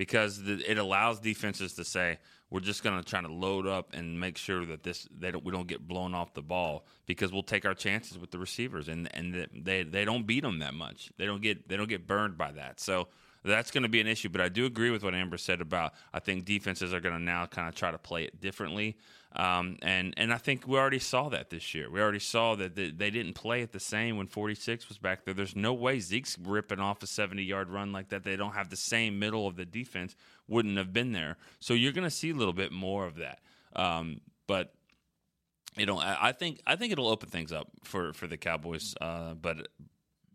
[0.00, 3.92] because the, it allows defenses to say we're just going to try to load up
[3.92, 7.34] and make sure that this they don't, we don't get blown off the ball because
[7.34, 10.72] we'll take our chances with the receivers and and they they don't beat them that
[10.72, 11.12] much.
[11.18, 12.80] They don't get they don't get burned by that.
[12.80, 13.08] So
[13.44, 14.30] that's going to be an issue.
[14.30, 17.22] But I do agree with what Amber said about I think defenses are going to
[17.22, 18.96] now kind of try to play it differently.
[19.32, 21.88] Um, and and I think we already saw that this year.
[21.88, 25.24] We already saw that they, they didn't play it the same when 46 was back
[25.24, 25.34] there.
[25.34, 28.24] There's no way Zeke's ripping off a 70 yard run like that.
[28.24, 30.16] They don't have the same middle of the defense.
[30.48, 31.36] Wouldn't have been there.
[31.60, 33.38] So you're going to see a little bit more of that.
[33.76, 34.74] Um, but
[35.76, 38.96] you know, I, I think I think it'll open things up for for the Cowboys.
[39.00, 39.68] Uh, but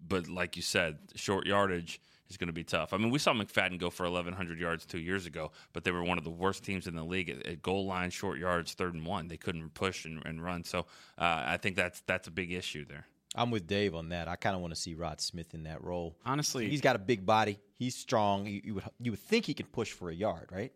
[0.08, 2.94] but like you said, short yardage is going to be tough.
[2.94, 6.04] I mean, we saw McFadden go for 1,100 yards two years ago, but they were
[6.04, 8.94] one of the worst teams in the league at, at goal line, short yards, third
[8.94, 9.28] and one.
[9.28, 10.64] They couldn't push and, and run.
[10.64, 10.80] So
[11.18, 13.06] uh, I think that's that's a big issue there.
[13.36, 14.28] I'm with Dave on that.
[14.28, 16.16] I kind of want to see Rod Smith in that role.
[16.26, 17.60] Honestly, he's got a big body.
[17.74, 18.46] He's strong.
[18.48, 20.72] You, you, would you would think he can push for a yard, right?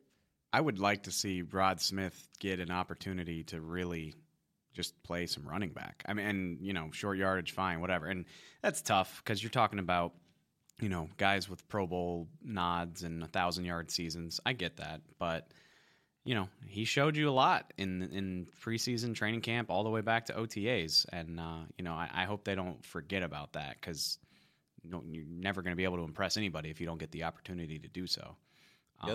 [0.51, 4.15] I would like to see Rod Smith get an opportunity to really
[4.73, 6.03] just play some running back.
[6.05, 8.07] I mean, and you know, short yardage, fine, whatever.
[8.07, 8.25] And
[8.61, 10.13] that's tough because you're talking about
[10.81, 14.39] you know, guys with Pro Bowl nods and a thousand yard seasons.
[14.45, 15.51] I get that, but
[16.25, 20.01] you know, he showed you a lot in in preseason training camp, all the way
[20.01, 23.77] back to OTAs, and uh, you know, I, I, hope they don't forget about that
[23.79, 24.19] because
[24.83, 27.11] you know, you're never going to be able to impress anybody if you don't get
[27.11, 28.35] the opportunity to do so.
[29.01, 29.09] Um,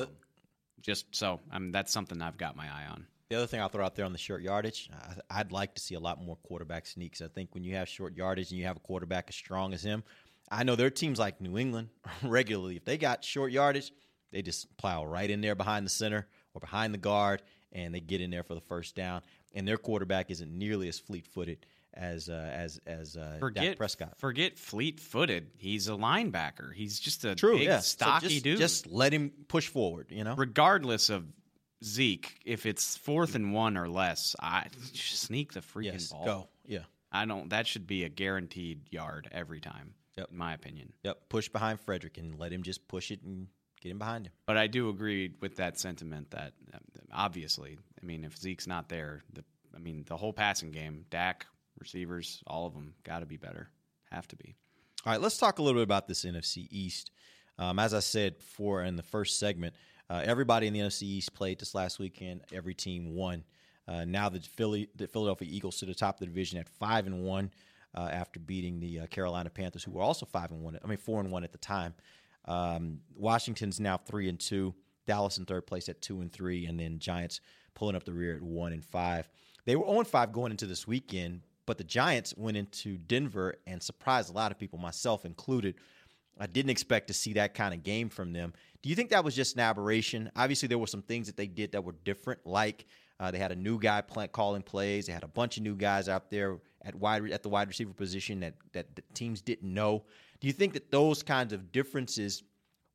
[0.81, 3.07] just so, I mean, that's something I've got my eye on.
[3.31, 4.91] The other thing I'll throw out there on the short yardage,
[5.31, 7.23] I'd like to see a lot more quarterback sneaks.
[7.23, 9.83] I think when you have short yardage and you have a quarterback as strong as
[9.83, 10.05] him,
[10.51, 11.89] I know there are teams like New England
[12.23, 12.77] regularly.
[12.77, 13.93] If they got short yardage,
[14.33, 18.01] they just plow right in there behind the center or behind the guard, and they
[18.01, 19.23] get in there for the first down.
[19.55, 23.77] And their quarterback isn't nearly as fleet footed as uh, as as uh, forget Dak
[23.77, 24.19] Prescott.
[24.19, 25.51] Forget fleet footed.
[25.57, 26.73] He's a linebacker.
[26.75, 27.81] He's just a True, big, yeah.
[27.81, 28.59] stocky so just, dude.
[28.59, 30.09] Just let him push forward.
[30.11, 31.25] You know, regardless of
[31.85, 36.25] Zeke, if it's fourth and one or less, I sneak the freaking yes, ball.
[36.25, 36.81] Go, yeah.
[37.13, 37.51] I don't.
[37.51, 39.95] That should be a guaranteed yard every time.
[40.17, 40.29] Yep.
[40.31, 40.93] in my opinion.
[41.03, 43.49] Yep, push behind Frederick and let him just push it and
[43.81, 44.33] get him behind him.
[44.47, 46.81] But I do agree with that sentiment that um,
[47.13, 51.47] obviously, I mean, if Zeke's not there, the I mean, the whole passing game, Dak,
[51.79, 53.69] receivers, all of them got to be better,
[54.11, 54.55] have to be.
[55.05, 57.11] All right, let's talk a little bit about this NFC East.
[57.59, 59.75] Um, as I said before in the first segment,
[60.09, 62.43] uh, everybody in the NFC East played this last weekend.
[62.53, 63.45] Every team won.
[63.87, 67.07] Uh, now the Philly, the Philadelphia Eagles to the top of the division at five
[67.07, 67.51] and one
[67.95, 70.79] uh, after beating the uh, Carolina Panthers, who were also five and one.
[70.83, 71.95] I mean, four and one at the time.
[72.47, 74.75] Um, Washington's now three and two.
[75.07, 77.41] Dallas in third place at two and three, and then Giants
[77.75, 79.29] pulling up the rear at one and five.
[79.67, 83.57] They were 0 and 5 going into this weekend, but the Giants went into Denver
[83.67, 85.77] and surprised a lot of people, myself included.
[86.39, 88.53] I didn't expect to see that kind of game from them.
[88.83, 90.31] Do you think that was just an aberration?
[90.37, 92.87] Obviously, there were some things that they did that were different, like
[93.21, 95.07] uh, they had a new guy plant calling plays.
[95.07, 97.93] They had a bunch of new guys out there at wide at the wide receiver
[97.93, 100.05] position that that teams didn't know.
[100.41, 102.43] Do you think that those kinds of differences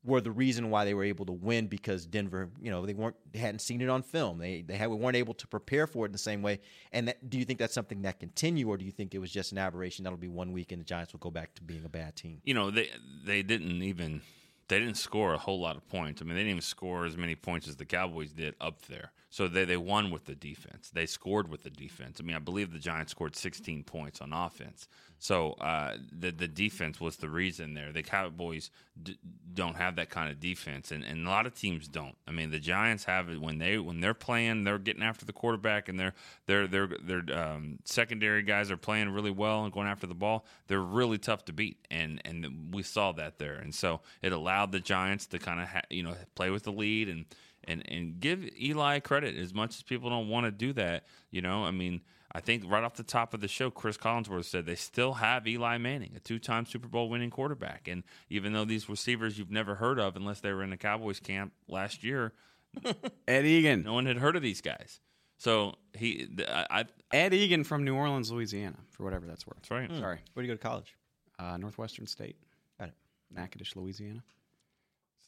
[0.03, 3.15] were the reason why they were able to win because Denver, you know, they weren't
[3.33, 4.37] they hadn't seen it on film.
[4.37, 6.59] They they had, weren't able to prepare for it in the same way.
[6.91, 9.31] And that, do you think that's something that continue, or do you think it was
[9.31, 11.83] just an aberration that'll be one week and the Giants will go back to being
[11.83, 12.41] a bad team?
[12.45, 12.89] You know, they
[13.25, 14.21] they didn't even
[14.69, 16.21] they didn't score a whole lot of points.
[16.21, 19.11] I mean, they didn't even score as many points as the Cowboys did up there.
[19.29, 20.89] So they, they won with the defense.
[20.91, 22.19] They scored with the defense.
[22.19, 24.87] I mean, I believe the Giants scored 16 points on offense.
[25.19, 27.91] So uh, the the defense was the reason there.
[27.91, 28.71] The Cowboys
[29.03, 29.19] d-
[29.53, 32.15] don't have that kind of defense, and, and a lot of teams don't.
[32.25, 35.33] I mean, the Giants have it when they when they're playing, they're getting after the
[35.33, 36.13] quarterback, and their
[36.45, 40.45] their their their um, secondary guys are playing really well and going after the ball.
[40.67, 43.55] They're really tough to beat, and and we saw that there.
[43.55, 46.71] And so it allowed the Giants to kind of ha- you know play with the
[46.71, 47.25] lead and
[47.69, 51.05] and and give Eli credit as much as people don't want to do that.
[51.31, 52.01] You know, I mean,
[52.31, 55.47] I think right off the top of the show, Cris Collinsworth said they still have
[55.47, 59.75] Eli Manning, a two-time Super Bowl winning quarterback, and even though these receivers you've never
[59.75, 62.33] heard of unless they were in the Cowboys camp last year,
[63.27, 64.99] Ed Eagan, no one had heard of these guys.
[65.37, 69.57] So he, I, I Ed Eagan from New Orleans, Louisiana, for whatever that's worth.
[69.57, 69.89] That's right.
[69.89, 70.19] Sorry.
[70.33, 70.95] Where do you go to college?
[71.39, 72.35] Uh, Northwestern State.
[72.77, 72.93] Got it.
[73.31, 74.21] Natchitoches, Louisiana.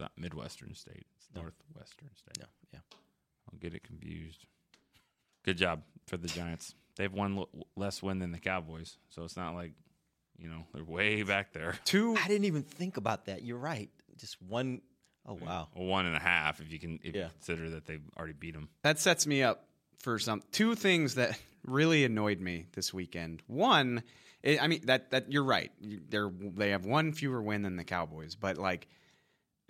[0.01, 1.05] It's not Midwestern State.
[1.15, 2.39] It's Northwestern State.
[2.39, 2.79] No, yeah.
[3.51, 4.45] I'll get it confused.
[5.43, 6.73] Good job for the Giants.
[6.95, 9.73] They've won l- less win than the Cowboys, so it's not like
[10.39, 11.77] you know they're way back there.
[11.85, 12.15] Two.
[12.17, 13.43] I didn't even think about that.
[13.43, 13.91] You're right.
[14.17, 14.81] Just one
[15.27, 15.67] oh wow.
[15.75, 17.25] Well, one and a half if you can if Yeah.
[17.25, 18.69] you consider that they've already beat them.
[18.81, 19.65] That sets me up
[19.99, 23.43] for some two things that really annoyed me this weekend.
[23.45, 24.01] One,
[24.43, 25.71] i I mean that that you're right.
[26.09, 28.87] They're they have one fewer win than the Cowboys, but like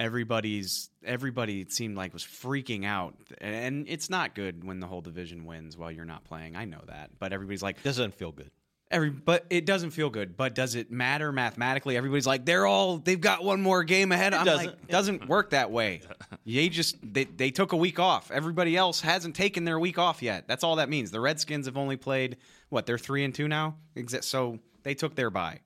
[0.02, 5.02] everybody's everybody it seemed like was freaking out, and it's not good when the whole
[5.02, 6.56] division wins while you're not playing.
[6.56, 8.50] I know that, but everybody's like Doesn't feel good.
[8.90, 10.36] Every, but it doesn't feel good.
[10.36, 11.96] But does it matter mathematically?
[11.96, 14.34] Everybody's like, they're all, they've got one more game ahead.
[14.34, 14.66] It I'm doesn't.
[14.66, 16.02] like, doesn't work that way.
[16.46, 18.32] They just, they, they took a week off.
[18.32, 20.46] Everybody else hasn't taken their week off yet.
[20.46, 21.10] That's all that means.
[21.10, 22.36] The Redskins have only played
[22.68, 22.86] what?
[22.86, 23.78] They're three and two now.
[24.20, 25.62] So they took their bye.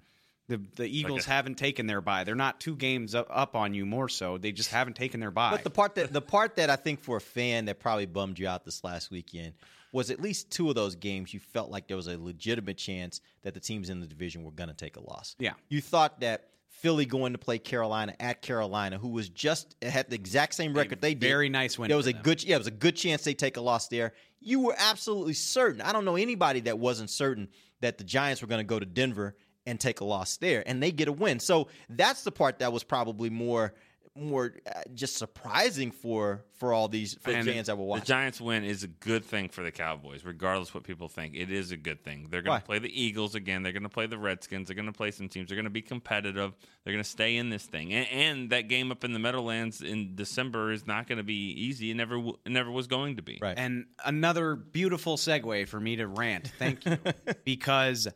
[0.47, 2.23] The the Eagles a- haven't taken their bye.
[2.23, 4.38] They're not two games up, up on you more so.
[4.38, 5.51] They just haven't taken their bye.
[5.51, 8.38] But the part that the part that I think for a fan that probably bummed
[8.38, 9.53] you out this last weekend
[9.91, 13.21] was at least two of those games you felt like there was a legitimate chance
[13.43, 15.36] that the teams in the division were going to take a loss.
[15.39, 15.53] Yeah.
[15.69, 20.15] You thought that Philly going to play Carolina at Carolina, who was just had the
[20.15, 21.25] exact same record they did.
[21.27, 22.21] very nice win There was for a them.
[22.23, 24.12] good yeah, it was a good chance they take a loss there.
[24.41, 25.81] You were absolutely certain.
[25.81, 27.47] I don't know anybody that wasn't certain
[27.79, 30.82] that the Giants were going to go to Denver and take a loss there, and
[30.82, 31.39] they get a win.
[31.39, 33.73] So that's the part that was probably more
[34.17, 38.01] more uh, just surprising for for all these for the And fans that were watching.
[38.01, 38.08] The.
[38.08, 41.36] Giants win is a good thing for the Cowboys, regardless what people think.
[41.36, 42.28] It is a good thing.
[42.30, 43.62] They're going to play the Eagles again.
[43.62, 44.67] They're going to play the Redskins.
[44.67, 45.49] They're going to play some teams.
[45.49, 46.54] They're going to be competitive.
[46.84, 47.93] They're going to stay in this thing.
[47.93, 51.51] And, and that game up in the Meadowlands in December is not going to be
[51.51, 51.91] easy.
[51.91, 53.38] It never it never was going to be.
[53.41, 53.58] Right.
[53.58, 56.54] And another beautiful segue for me to rant.
[56.58, 56.97] Thank you.
[57.43, 58.08] because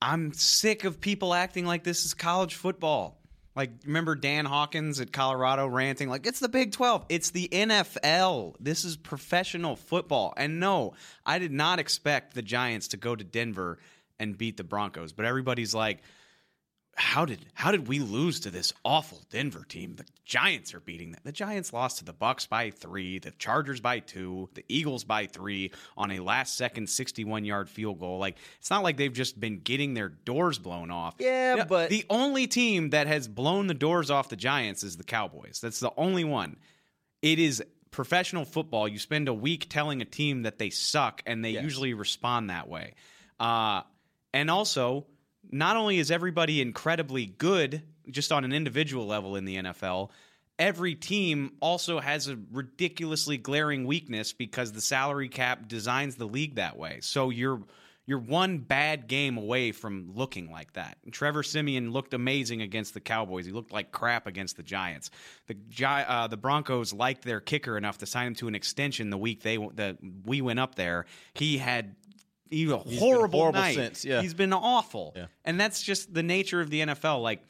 [0.00, 3.18] I'm sick of people acting like this is college football.
[3.54, 7.06] Like, remember Dan Hawkins at Colorado ranting, like, it's the Big 12.
[7.08, 8.54] It's the NFL.
[8.60, 10.34] This is professional football.
[10.36, 10.92] And no,
[11.24, 13.78] I did not expect the Giants to go to Denver
[14.18, 15.14] and beat the Broncos.
[15.14, 16.02] But everybody's like,
[16.98, 19.96] how did how did we lose to this awful Denver team?
[19.96, 21.20] The Giants are beating them.
[21.24, 25.26] The Giants lost to the Bucs by three, the Chargers by two, the Eagles by
[25.26, 28.18] three on a last second sixty one yard field goal.
[28.18, 31.16] Like it's not like they've just been getting their doors blown off.
[31.18, 35.04] Yeah, but- the only team that has blown the doors off the Giants is the
[35.04, 35.60] Cowboys.
[35.62, 36.56] That's the only one.
[37.20, 38.88] It is professional football.
[38.88, 41.62] You spend a week telling a team that they suck, and they Yes.
[41.62, 42.94] usually respond that way.
[43.40, 43.82] Uh,
[44.34, 45.06] and also,
[45.58, 50.10] not only is everybody incredibly good just on an individual level in the NFL,
[50.58, 56.56] every team also has a ridiculously glaring weakness because the salary cap designs the league
[56.56, 56.98] that way.
[57.00, 57.62] So you're
[58.08, 60.96] you're one bad game away from looking like that.
[61.02, 63.46] And Trevor Siemian looked amazing against the Cowboys.
[63.46, 65.10] He looked like crap against the Giants.
[65.48, 69.10] The Gi- uh, the Broncos liked their kicker enough to sign him to an extension
[69.10, 71.06] the week they the we went up there.
[71.34, 71.96] He had
[72.50, 73.74] he, a been horrible, horrible night.
[73.74, 74.22] since, yeah.
[74.22, 75.12] He's been awful.
[75.16, 75.26] Yeah.
[75.44, 77.22] And that's just the nature of the NFL.
[77.22, 77.42] Like,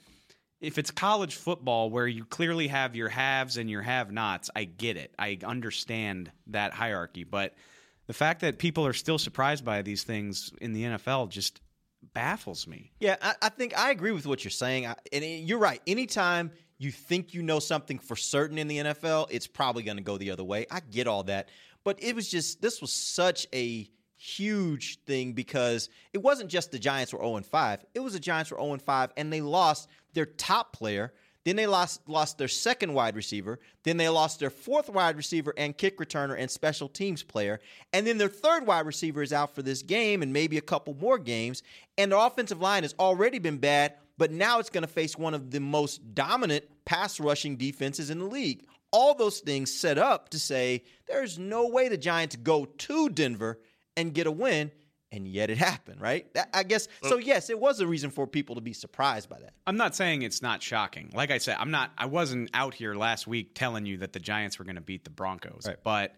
[0.61, 4.65] if it's college football where you clearly have your haves and your have nots, I
[4.65, 5.15] get it.
[5.19, 7.25] I understand that hierarchy.
[7.25, 7.55] But
[8.07, 11.61] the fact that people are still surprised by these things in the NFL just
[12.15, 12.93] baffles me.
[13.01, 14.87] Yeah, I, I think I agree with what you're saying.
[14.87, 15.81] I, and you're right.
[15.87, 20.03] Anytime you think you know something for certain in the NFL, it's probably going to
[20.03, 20.67] go the other way.
[20.71, 21.49] I get all that.
[21.85, 26.79] But it was just, this was such a huge thing because it wasn't just the
[26.79, 27.85] Giants were 0 5.
[27.95, 31.13] It was the Giants were 0 5 and they lost their top player.
[31.45, 33.61] Then they lost lost their second wide receiver.
[33.85, 37.61] Then they lost their fourth wide receiver and kick returner and special teams player.
[37.93, 40.95] And then their third wide receiver is out for this game and maybe a couple
[40.95, 41.63] more games.
[41.97, 45.35] And the offensive line has already been bad, but now it's going to face one
[45.35, 48.65] of the most dominant pass rushing defenses in the league.
[48.91, 53.61] All those things set up to say there's no way the Giants go to Denver
[53.97, 54.71] and get a win
[55.13, 56.33] and yet it happened, right?
[56.35, 57.17] That, I guess so.
[57.17, 59.55] Yes, it was a reason for people to be surprised by that.
[59.67, 61.11] I'm not saying it's not shocking.
[61.15, 61.93] Like I said, I'm not.
[61.97, 65.05] I wasn't out here last week telling you that the Giants were going to beat
[65.05, 65.77] the Broncos, Right.
[65.83, 66.15] but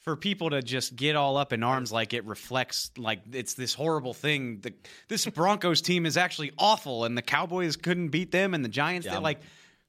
[0.00, 3.72] for people to just get all up in arms like it reflects like it's this
[3.74, 4.60] horrible thing.
[4.60, 4.72] The
[5.08, 9.06] this Broncos team is actually awful, and the Cowboys couldn't beat them, and the Giants.
[9.06, 9.40] Yeah, they like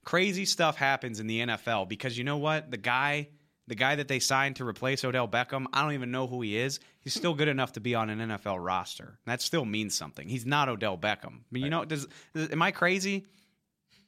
[0.04, 3.28] crazy stuff happens in the NFL because you know what the guy.
[3.68, 6.56] The guy that they signed to replace Odell Beckham, I don't even know who he
[6.56, 6.80] is.
[7.00, 9.18] He's still good enough to be on an NFL roster.
[9.26, 10.26] That still means something.
[10.26, 11.40] He's not Odell Beckham.
[11.52, 13.26] But you know, does, does am I crazy?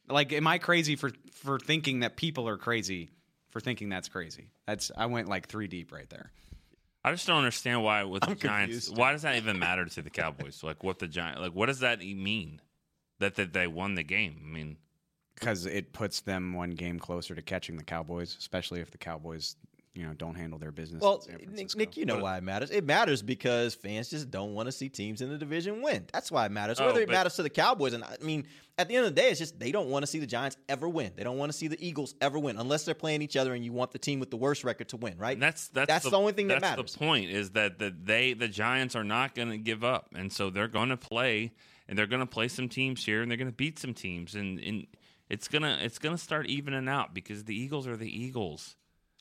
[0.09, 3.11] Like, am I crazy for for thinking that people are crazy
[3.51, 4.49] for thinking that's crazy?
[4.67, 6.33] That's I went like three deep right there.
[7.05, 8.87] I just don't understand why with the I'm Giants.
[8.87, 8.97] confused.
[8.97, 10.63] Why does that even matter to the Cowboys?
[10.63, 12.61] like what the Giant like what does that mean?
[13.19, 14.41] That that they won the game.
[14.43, 14.77] I mean,
[15.35, 19.57] because it puts them one game closer to catching the Cowboys, especially if the Cowboys,
[19.95, 21.01] you know, don't handle their business.
[21.01, 22.71] Well, Nick, Nick, you know why it matters.
[22.71, 26.07] It matters because fans just don't want to see teams in the division win.
[26.13, 26.81] That's why it matters.
[26.81, 28.47] Oh, Whether it but- matters to the Cowboys, and I mean,
[28.79, 30.57] at the end of the day, it's just they don't want to see the Giants
[30.69, 31.13] ever win.
[31.17, 33.65] They don't want to see the Eagles ever win unless they're playing each other, and
[33.65, 35.35] you want the team with the worst record to win, right?
[35.35, 36.93] And that's that's, the, only thing that matters.
[36.93, 40.33] the point is that that they the Giants are not going to give up, and
[40.33, 41.53] so they're going to play,
[41.89, 44.35] and they're going to play some teams here, and they're going to beat some teams,
[44.35, 44.87] and, and
[45.31, 48.77] it's gonna it's gonna start evening out because the Eagles are the Eagles.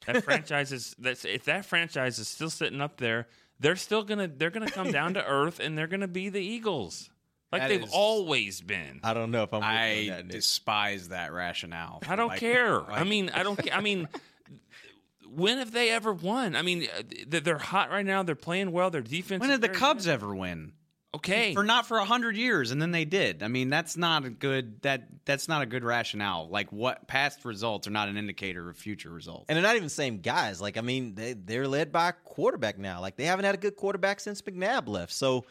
[0.06, 3.28] That franchise is that's if that franchise is still sitting up there,
[3.60, 7.10] they're still gonna they're gonna come down to earth, and they're gonna be the Eagles
[7.52, 9.00] like That they've is- always been.
[9.04, 9.62] I don't know if I'm.
[9.62, 10.32] with you on I that, Nick.
[10.34, 12.02] despise that rationale.
[12.08, 12.80] I don't Like- care.
[12.80, 13.58] like- I mean, I don't.
[13.58, 14.08] ca- I mean,
[15.30, 16.56] when have they ever won?
[16.56, 18.24] I mean, uh, th- they're hot right now.
[18.24, 18.90] They're playing well.
[18.90, 19.42] Their defense.
[19.42, 20.74] when is did the very Cubs ever win?
[21.16, 23.42] Okay, For not for a hundred years, and then they did.
[23.42, 26.48] I mean, that's not a good that that's not a good rationale.
[26.50, 29.46] Like what past results are not an indicator of future results.
[29.50, 30.62] And they're not even the same guys.
[30.62, 33.02] Like, I mean, they, they're led by a quarterback now.
[33.02, 35.12] Like, they haven't had a good quarterback since McNabb left.
[35.12, 35.46] So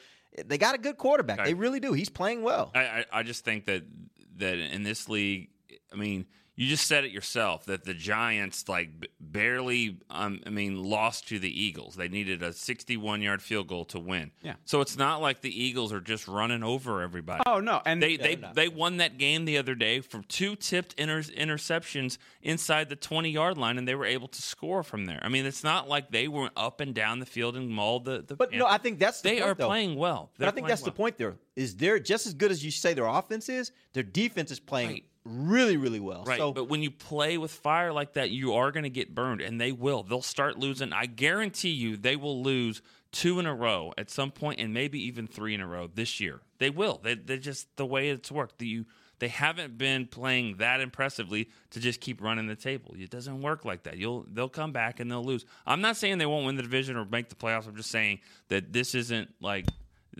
[0.47, 1.41] they got a good quarterback.
[1.41, 1.49] Okay.
[1.49, 1.93] They really do.
[1.93, 2.71] He's playing well.
[2.73, 3.83] I, I I just think that
[4.37, 5.49] that in this league,
[5.93, 6.27] I mean,
[6.59, 8.91] you just said it yourself that the Giants like
[9.21, 11.95] barely, um, I mean, lost to the Eagles.
[11.95, 14.33] They needed a 61 yard field goal to win.
[14.43, 14.55] Yeah.
[14.65, 17.45] So it's not like the Eagles are just running over everybody.
[17.47, 20.95] Oh no, and They they they won that game the other day from two tipped
[20.99, 25.21] inter- interceptions inside the 20 yard line, and they were able to score from there.
[25.23, 28.23] I mean, it's not like they were up and down the field and mauled the.
[28.27, 29.67] the But no, I think that's the they point, are though.
[29.69, 30.33] playing well.
[30.37, 31.37] But I think that's the point there.
[31.55, 34.89] Is they're just as good as you say their offense is, their defense is playing
[34.89, 35.05] Right.
[35.29, 36.25] Really, really well.
[36.25, 39.15] Right, So but when you play with fire like that, you are going to get
[39.15, 40.03] burned, and they will.
[40.03, 40.93] They'll start losing.
[40.93, 45.03] I guarantee you, they will lose two in a row at some point, and maybe
[45.07, 46.41] even three in a row this year.
[46.59, 47.01] They will.
[47.03, 48.61] They, they're just the way it's worked.
[48.63, 48.87] You,
[49.19, 52.95] they haven't been playing that impressively to just keep running the table.
[52.97, 53.97] It doesn't work like that.
[53.97, 55.45] You'll they'll come back and they'll lose.
[55.67, 57.67] I'm not saying they won't win the division or make the playoffs.
[57.67, 59.67] I'm just saying that this isn't like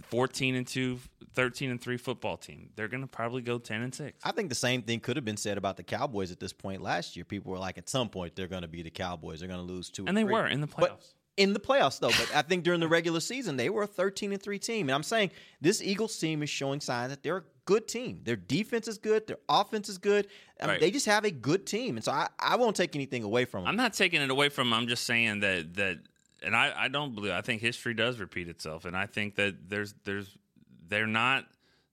[0.03, 0.99] 14 and 2,
[1.39, 2.71] 13 and 3 football team.
[2.75, 4.19] They're going to probably go 10 and 6.
[4.25, 6.83] I think the same thing could have been said about the Cowboys at this point
[6.83, 7.25] last year.
[7.25, 9.39] People were like, at some point, they're going to be the Cowboys.
[9.39, 10.33] They're going to lose two, And they three.
[10.33, 10.81] were in the playoffs.
[10.81, 11.01] But
[11.37, 12.09] in the playoffs, though.
[12.09, 14.89] But I think during the regular season, they were a 13 and 3 team.
[14.89, 15.31] And I'm saying
[15.61, 18.23] this Eagles team is showing signs that they're a good team.
[18.25, 19.29] Their defense is good.
[19.29, 20.27] Their offense is good.
[20.61, 20.81] I mean, Right.
[20.81, 21.97] they just have a good team.
[21.97, 23.69] And so I, I won't take anything away from them.
[23.69, 24.67] I'm not taking it away from.
[24.69, 24.75] 'em.
[24.75, 25.99] I'm just saying that that,
[26.43, 27.31] and I, I don't believe.
[27.33, 30.37] I think history does repeat itself, and I think that there's there's
[30.89, 31.45] they're not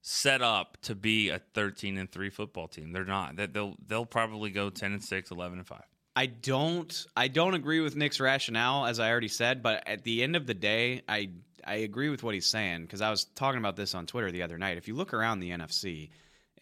[0.02, 2.92] set up to be a 13 and three football team.
[2.92, 3.36] They're not.
[3.36, 5.84] That they'll they'll probably go 10 and 6, 11 and five.
[6.14, 10.22] I don't I don't agree with Nick's rationale as I already said, but at the
[10.22, 11.30] end of the day, I
[11.64, 14.42] I agree with what he's saying because I was talking about this on Twitter the
[14.42, 14.78] other night.
[14.78, 16.10] If you look around the NFC,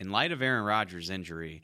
[0.01, 1.62] in light of Aaron Rodgers' injury,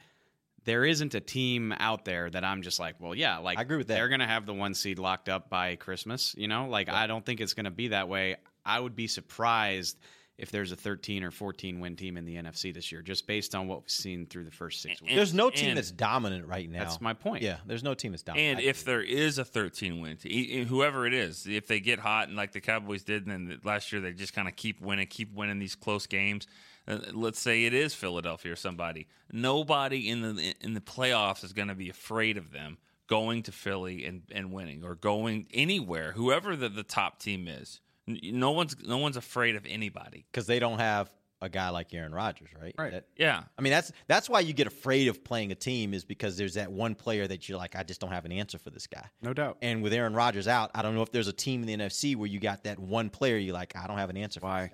[0.64, 3.78] there isn't a team out there that I'm just like, well, yeah, like I agree
[3.78, 3.94] with that.
[3.94, 6.68] They're going to have the one seed locked up by Christmas, you know?
[6.68, 8.36] Like I don't think it's going to be that way.
[8.64, 9.96] I would be surprised
[10.40, 13.54] if there's a 13 or 14 win team in the NFC this year just based
[13.54, 15.14] on what we've seen through the first 6 weeks.
[15.14, 16.80] There's no team and- that's dominant right now.
[16.80, 17.42] That's my point.
[17.42, 18.58] Yeah, there's no team that's dominant.
[18.58, 22.28] And if there is a 13 win, team, whoever it is, if they get hot
[22.28, 25.06] and like the Cowboys did, and then last year they just kind of keep winning,
[25.06, 26.46] keep winning these close games.
[26.88, 29.06] Uh, let's say it is Philadelphia or somebody.
[29.30, 33.50] Nobody in the in the playoffs is going to be afraid of them going to
[33.52, 36.12] Philly and, and winning or going anywhere.
[36.12, 37.89] Whoever the, the top team is, N-
[38.22, 40.24] no one's no one's afraid of anybody.
[40.30, 42.74] because they don't have a guy like Aaron Rodgers, right?
[42.78, 42.92] Right.
[42.92, 43.44] That- Yeah.
[43.58, 46.54] I mean, that's that's why you get afraid of playing a team is because there's
[46.54, 49.06] that one player that you're like, I just don't have an answer for this guy.
[49.22, 49.56] No doubt.
[49.62, 52.14] And with Aaron Rodgers out, I don't know if there's a team in the NFC
[52.14, 54.46] where you got that one player you're like, I don't have an answer for.
[54.46, 54.70] Why?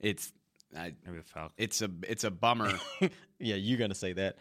[0.00, 0.32] It's
[0.76, 1.54] I, Maybe the Falcons.
[1.56, 2.72] it's a it's a bummer.
[3.38, 4.36] yeah, you're gonna say that.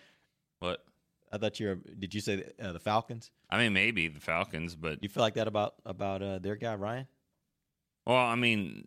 [0.60, 0.84] What?
[1.32, 1.76] I thought you were.
[1.76, 3.32] Did you say uh, the Falcons?
[3.50, 6.76] I mean, maybe the Falcons, but You feel like that about about uh, their guy
[6.76, 7.08] Ryan?
[8.06, 8.86] Well, I mean,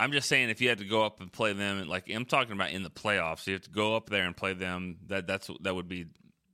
[0.00, 2.52] I'm just saying if you had to go up and play them, like I'm talking
[2.52, 4.96] about in the playoffs, you have to go up there and play them.
[5.06, 6.06] That that's that would be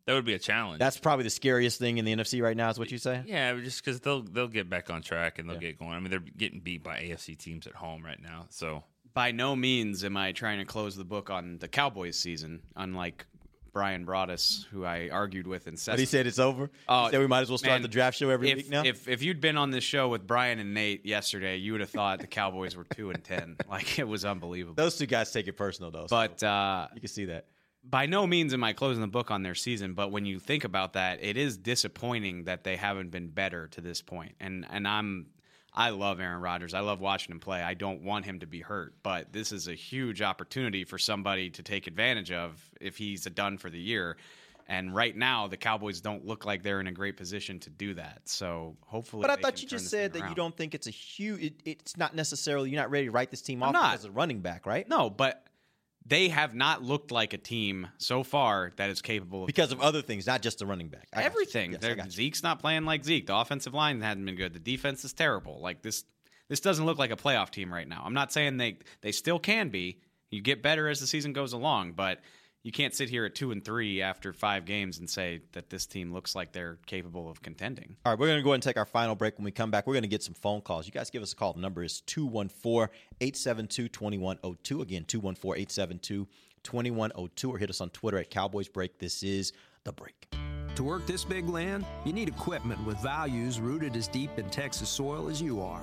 [0.06, 0.78] that would be a challenge.
[0.78, 2.68] That's probably the scariest thing in the NFC right now.
[2.70, 3.22] Is what you say?
[3.26, 5.92] yeah, just because they'll they'll get back on track and they'll get going.
[5.92, 8.84] I mean, they're getting beat by AFC teams at home right now, so
[9.14, 13.26] By no means am I trying to close the book on the Cowboys season, unlike
[13.72, 16.02] Bryan Broaddus, who I argued with But incessantly.
[16.02, 16.70] he said it's over.
[16.88, 18.84] Oh, said we might as well start man, the draft show every if, week now.
[18.84, 21.90] If if you'd been on this show with Bryan and Nate yesterday, you would have
[21.90, 23.56] thought the Cowboys were two and ten.
[23.68, 24.74] Like it was unbelievable.
[24.74, 26.06] Those two guys take it personal though.
[26.06, 27.46] so But uh, you can see that.
[27.84, 30.64] by no means am I closing the book on their season, but when you think
[30.64, 34.34] about that, it is disappointing that they haven't been better to this point.
[34.40, 35.26] And and I'm
[35.72, 36.74] I love Aaron Rodgers.
[36.74, 37.62] I love watching him play.
[37.62, 41.50] I don't want him to be hurt, but this is a huge opportunity for somebody
[41.50, 44.16] to take advantage of if he's a done for the year.
[44.66, 47.94] And right now, the Cowboys don't look like they're in a great position to do
[47.94, 48.20] that.
[48.24, 51.42] So hopefully, But I thought you just said that you don't think it's a huge.
[51.42, 54.40] It, it's not necessarily you're not ready to write this team off as a running
[54.40, 54.88] back, right?
[54.88, 55.44] No, but
[56.10, 59.80] they have not looked like a team so far that is capable of Because of
[59.80, 61.06] other things, not just the running back.
[61.14, 61.72] I everything.
[61.72, 62.10] Yes, I They're- got you.
[62.10, 63.26] Zeke's not playing like Zeke.
[63.26, 64.52] The offensive line hasn't been good.
[64.52, 65.60] The defense is terrible.
[65.62, 66.04] Like this,
[66.48, 68.02] this doesn't look like a playoff team right now.
[68.04, 70.00] I'm not saying they they still can be.
[70.30, 72.20] You get better as the season goes along, but
[72.62, 75.86] you can't sit here at two and three after five games and say that this
[75.86, 77.96] team looks like they're capable of contending.
[78.04, 79.38] All right, we're going to go ahead and take our final break.
[79.38, 80.86] When we come back, we're going to get some phone calls.
[80.86, 81.54] You guys give us a call.
[81.54, 84.82] The number is 214 872 2102.
[84.82, 86.28] Again, 214 872
[86.62, 87.50] 2102.
[87.50, 88.98] Or hit us on Twitter at Cowboys Break.
[88.98, 89.52] This is
[89.84, 90.28] The Break.
[90.76, 94.88] To work this big land, you need equipment with values rooted as deep in Texas
[94.88, 95.82] soil as you are.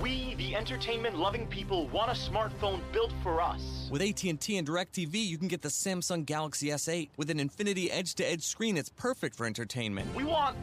[0.00, 3.88] We, the entertainment-loving people, want a smartphone built for us.
[3.90, 8.42] With AT&T and DirecTV, you can get the Samsung Galaxy S8 with an Infinity Edge-to-Edge
[8.42, 10.14] screen that's perfect for entertainment.
[10.14, 10.56] We want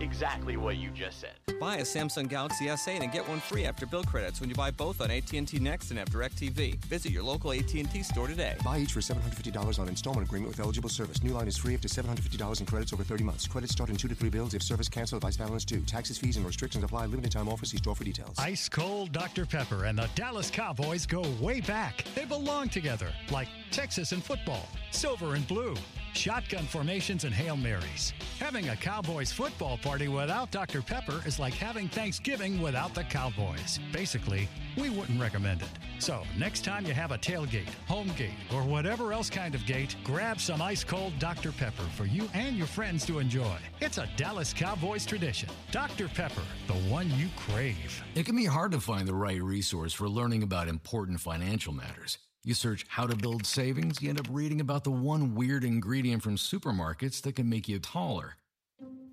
[0.00, 1.32] exactly what you just said.
[1.58, 4.70] Buy a Samsung Galaxy S8 and get one free after bill credits when you buy
[4.70, 6.82] both on AT&T Next and have DirecTV.
[6.86, 8.56] Visit your local AT&T store today.
[8.64, 11.22] Buy each for $750 on installment agreement with eligible service.
[11.22, 13.46] New line is free up to $750 in credits over 30 months.
[13.46, 15.80] Credits start in two to three bills if service canceled, vice balance due.
[15.80, 17.06] Taxes, fees, and restrictions apply.
[17.06, 17.66] Limited time offer.
[17.66, 18.36] See store for details.
[18.38, 19.44] Ice Cold Dr.
[19.44, 22.04] Pepper and the Dallas Cowboys go way back.
[22.14, 25.74] They belong together, like Texas and football, silver and blue,
[26.14, 28.12] shotgun formations and Hail Marys.
[28.38, 30.82] Having a Cowboys football party without Dr.
[30.82, 33.78] Pepper is like having Thanksgiving without the Cowboys.
[33.92, 35.68] Basically, we wouldn't recommend it.
[35.98, 39.96] So, next time you have a tailgate, home gate, or whatever else kind of gate,
[40.04, 41.52] grab some ice cold Dr.
[41.52, 43.56] Pepper for you and your friends to enjoy.
[43.80, 45.48] It's a Dallas Cowboys tradition.
[45.70, 46.08] Dr.
[46.08, 48.02] Pepper, the one you crave.
[48.14, 52.18] It can be hard to find the right resource for learning about important financial matters.
[52.42, 56.22] You search how to build savings, you end up reading about the one weird ingredient
[56.22, 58.36] from supermarkets that can make you taller.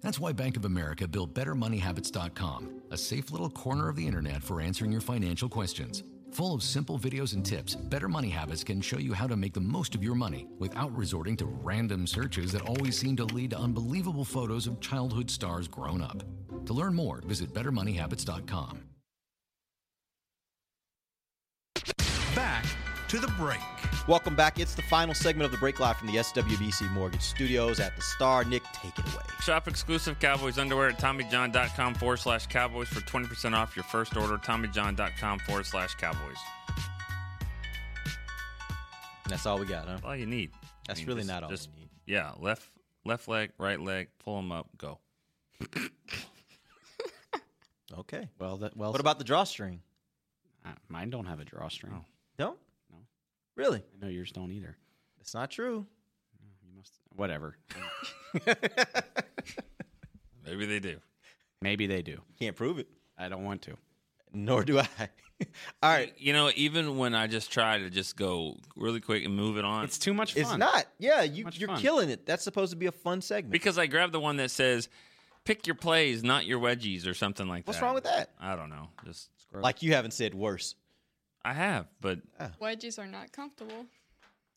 [0.01, 4.61] That's why Bank of America built BetterMoneyHabits.com, a safe little corner of the internet for
[4.61, 6.03] answering your financial questions.
[6.31, 9.53] Full of simple videos and tips, Better Money Habits can show you how to make
[9.53, 13.49] the most of your money without resorting to random searches that always seem to lead
[13.49, 16.23] to unbelievable photos of childhood stars grown up.
[16.65, 18.83] To learn more, visit BetterMoneyHabits.com.
[22.35, 22.65] Back
[23.07, 23.59] to the break.
[24.07, 24.59] Welcome back.
[24.59, 28.01] It's the final segment of the break live from the SWBC Mortgage Studios at the
[28.01, 28.43] Star.
[28.43, 29.23] Nick, take it away.
[29.41, 34.37] Shop exclusive Cowboys underwear at TommyJohn.com forward slash Cowboys for 20% off your first order.
[34.37, 36.37] TommyJohn.com forward slash Cowboys.
[39.27, 39.97] That's all we got, huh?
[40.03, 40.51] All you need.
[40.87, 41.89] That's really just- not all just- we need.
[42.05, 42.69] Yeah, left
[43.03, 44.99] left leg, right leg, pull them up, go.
[47.99, 48.27] Okay.
[48.37, 48.91] Well, that well.
[48.91, 49.81] What about the drawstring?
[50.65, 51.93] Uh, mine don't have a drawstring.
[51.93, 52.03] Don't?
[53.57, 53.63] No.
[53.63, 53.83] Really?
[54.01, 54.77] I know yours don't either.
[55.19, 55.85] It's not true.
[55.85, 56.93] Oh, you must.
[57.15, 57.57] Whatever.
[60.45, 60.97] Maybe they do.
[61.61, 62.21] Maybe they do.
[62.39, 62.87] Can't prove it.
[63.17, 63.77] I don't want to.
[64.33, 64.87] Nor do I.
[65.83, 66.13] All right.
[66.17, 69.65] You know, even when I just try to just go really quick and move it
[69.65, 70.41] on, It's too much fun.
[70.43, 70.85] It's not.
[70.99, 71.79] Yeah, you, you're fun.
[71.79, 72.25] killing it.
[72.25, 73.51] That's supposed to be a fun segment.
[73.51, 74.87] because I grabbed the one that says
[75.45, 77.69] "pick your plays, not your wedgies" or something like that.
[77.69, 77.85] What's that.
[77.85, 78.31] wrong with that?
[78.39, 78.89] I don't know.
[79.05, 80.75] Just Like you haven't said worse.
[81.47, 82.19] I have, but
[82.59, 83.85] Wedges are not comfortable.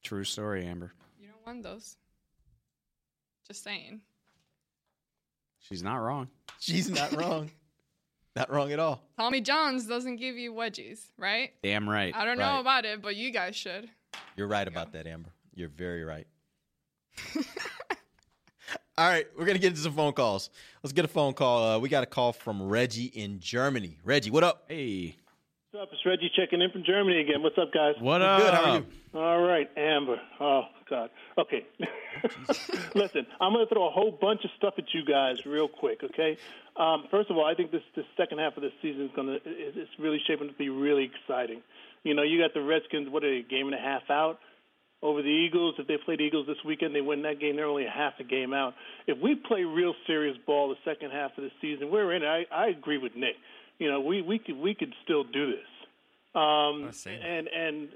[0.03, 0.91] True story, Amber.
[1.21, 1.97] You don't want those.
[3.47, 4.01] Just saying.
[5.61, 6.27] She's not wrong.
[6.59, 7.53] She's not wrong.
[8.37, 9.05] not wrong at all.
[9.17, 11.53] Tommy Johns doesn't give you wedgies, right?
[11.63, 12.13] Damn right.
[12.13, 13.89] I don't know about it, but you guys should.
[14.35, 15.31] You're right about that, Amber.
[15.55, 16.27] You're very right.
[18.99, 20.51] All right, we're gonna get into some phone calls.
[20.83, 21.63] Let's get a phone call.
[21.65, 23.97] Uh, we got a call from Reggie in Germany.
[24.05, 24.65] Reggie, what up?
[24.69, 25.17] Hey,
[25.73, 25.93] What's up?
[25.93, 27.45] It's Reggie checking in from Germany again.
[27.45, 27.95] What's up, guys?
[28.01, 28.41] What up?
[28.41, 28.87] Good, how are you?
[29.15, 30.17] All right, Amber.
[30.41, 31.11] Oh, God.
[31.39, 31.65] Okay.
[32.97, 36.01] Listen, I'm going to throw a whole bunch of stuff at you guys real quick,
[36.03, 36.39] okay?
[36.77, 39.29] Um, first of all, I think this, this second half of the season is going
[39.29, 41.63] to it's really shaping to be really exciting.
[42.03, 44.41] You know, you got the Redskins, what are they, a game and a half out
[45.03, 45.77] over the Eagles.
[45.79, 47.55] If they play the Eagles this weekend, they win that game.
[47.55, 48.75] They're only a half a game out.
[49.07, 52.25] If we play real serious ball the second half of the season, we're in.
[52.25, 52.27] it.
[52.27, 53.37] I, I agree with Nick.
[53.81, 55.71] You know, we we could we could still do this.
[56.35, 56.85] Um,
[57.25, 57.89] and and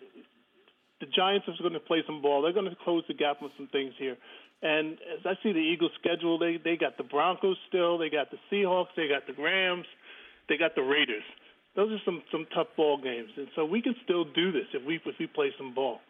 [0.98, 2.42] the Giants are going to play some ball.
[2.42, 4.16] They're going to close the gap on some things here.
[4.62, 8.30] And as I see the Eagles' schedule, they they got the Broncos still, they got
[8.30, 9.84] the Seahawks, they got the Rams,
[10.48, 11.22] they got the Raiders.
[11.76, 14.82] Those are some some tough ball games, and so we can still do this if
[14.86, 16.00] we if we play some ball.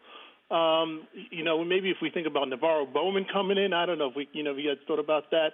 [0.49, 4.09] Um, you know, maybe if we think about NaVorro Bowman coming in, I don't know
[4.09, 5.53] if we, you know, if you guys thought about that,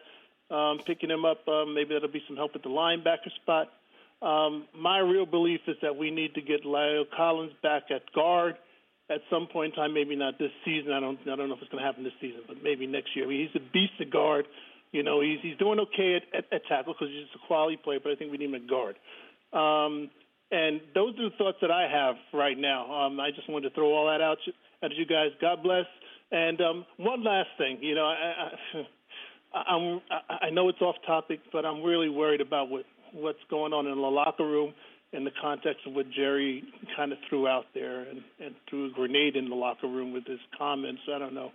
[0.54, 3.72] um, picking him up, um, maybe that'll be some help at the linebacker spot.
[4.22, 8.56] Um, my real belief is that we need to get La'el Collins back at guard
[9.10, 9.94] at some point in time.
[9.94, 10.92] Maybe not this season.
[10.92, 11.20] I don't.
[11.24, 13.26] I don't know if it's going to happen this season, but maybe next year.
[13.26, 14.46] I mean, he's a beast at guard.
[14.92, 17.78] You know, he's he's doing okay at, at, at tackle because he's just a quality
[17.78, 18.96] player, but I think we need him at guard.
[19.54, 20.10] Um,
[20.52, 22.92] and those are the thoughts that I have right now.
[22.92, 24.38] Um, I just wanted to throw all that out
[24.84, 25.30] at you guys.
[25.40, 25.86] God bless.
[26.32, 30.96] And um, one last thing, you know, I, I, I'm I I know it's off
[31.06, 34.74] topic, but I'm really worried about what what's going on in the locker room
[35.14, 36.64] in the context of what Jerry
[36.96, 40.26] kind of threw out there and, and threw a grenade in the locker room with
[40.26, 41.02] his comments.
[41.14, 41.52] I don't know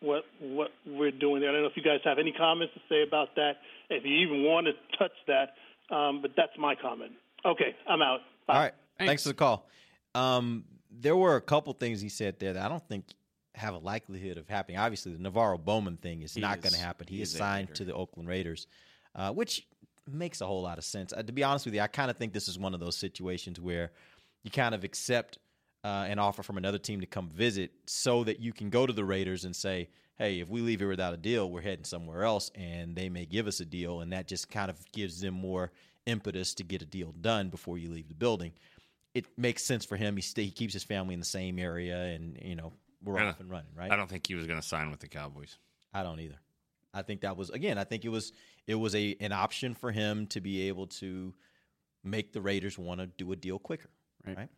[0.00, 1.50] what what we're doing there.
[1.50, 3.54] I don't know if you guys have any comments to say about that,
[3.90, 5.54] if you even want to touch that.
[5.94, 7.12] Um, but that's my comment.
[7.44, 8.20] Okay, I'm out.
[8.46, 8.54] Bye.
[8.54, 8.72] All right.
[8.98, 9.22] Thanks.
[9.22, 9.66] for the call.
[10.14, 13.04] Um, there were a couple things he said there that I don't think
[13.54, 14.78] have a likelihood of happening.
[14.78, 17.06] Obviously, the NaVorro Bowman thing is He not going to happen.
[17.08, 18.66] He, he is is signed to the Oakland Raiders,
[19.14, 19.66] uh, which
[20.12, 21.12] makes a whole lot of sense.
[21.12, 22.96] Uh, to be honest with you, I kind of think this is one of those
[22.96, 23.92] situations where
[24.42, 25.38] you kind of accept
[25.84, 28.92] uh, an offer from another team to come visit so that you can go to
[28.92, 29.88] the Raiders and say,
[30.18, 33.24] hey, if we leave here without a deal, we're heading somewhere else, and they may
[33.24, 35.70] give us a deal, and that just kind of gives them more
[36.06, 38.52] impetus to get a deal done before you leave the building.
[39.14, 40.16] It makes sense for him.
[40.16, 43.40] He stay, he keeps his family in the same area, and you know we're off
[43.40, 43.90] and running, right?
[43.90, 45.56] I don't think he was going to sign with the Cowboys.
[45.94, 46.38] I don't either.
[46.92, 47.78] I think that was again.
[47.78, 48.32] I think it was
[48.68, 51.34] it was a an option for him to be able to
[52.04, 53.90] make the Raiders want to do a deal quicker,
[54.24, 54.48] right?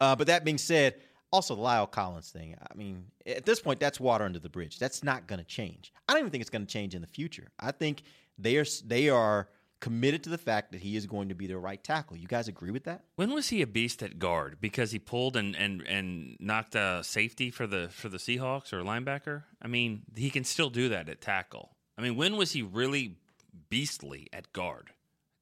[0.00, 0.94] Uh, but that being said,
[1.32, 2.56] also the La'el Collins thing.
[2.60, 4.78] I mean, at this point, that's water under the bridge.
[4.78, 5.92] That's not going to change.
[6.08, 7.48] I don't even think it's going to change in the future.
[7.58, 8.02] I think
[8.38, 9.48] they are they are
[9.80, 12.16] committed to the fact that he is going to be their right tackle.
[12.16, 13.04] You guys agree with that?
[13.16, 14.58] When was he a beast at guard?
[14.60, 18.82] Because he pulled and, and, and knocked a safety for the for the Seahawks or
[18.82, 19.44] linebacker.
[19.62, 21.70] I mean, he can still do that at tackle.
[21.96, 23.16] I mean, when was he really
[23.68, 24.90] beastly at guard?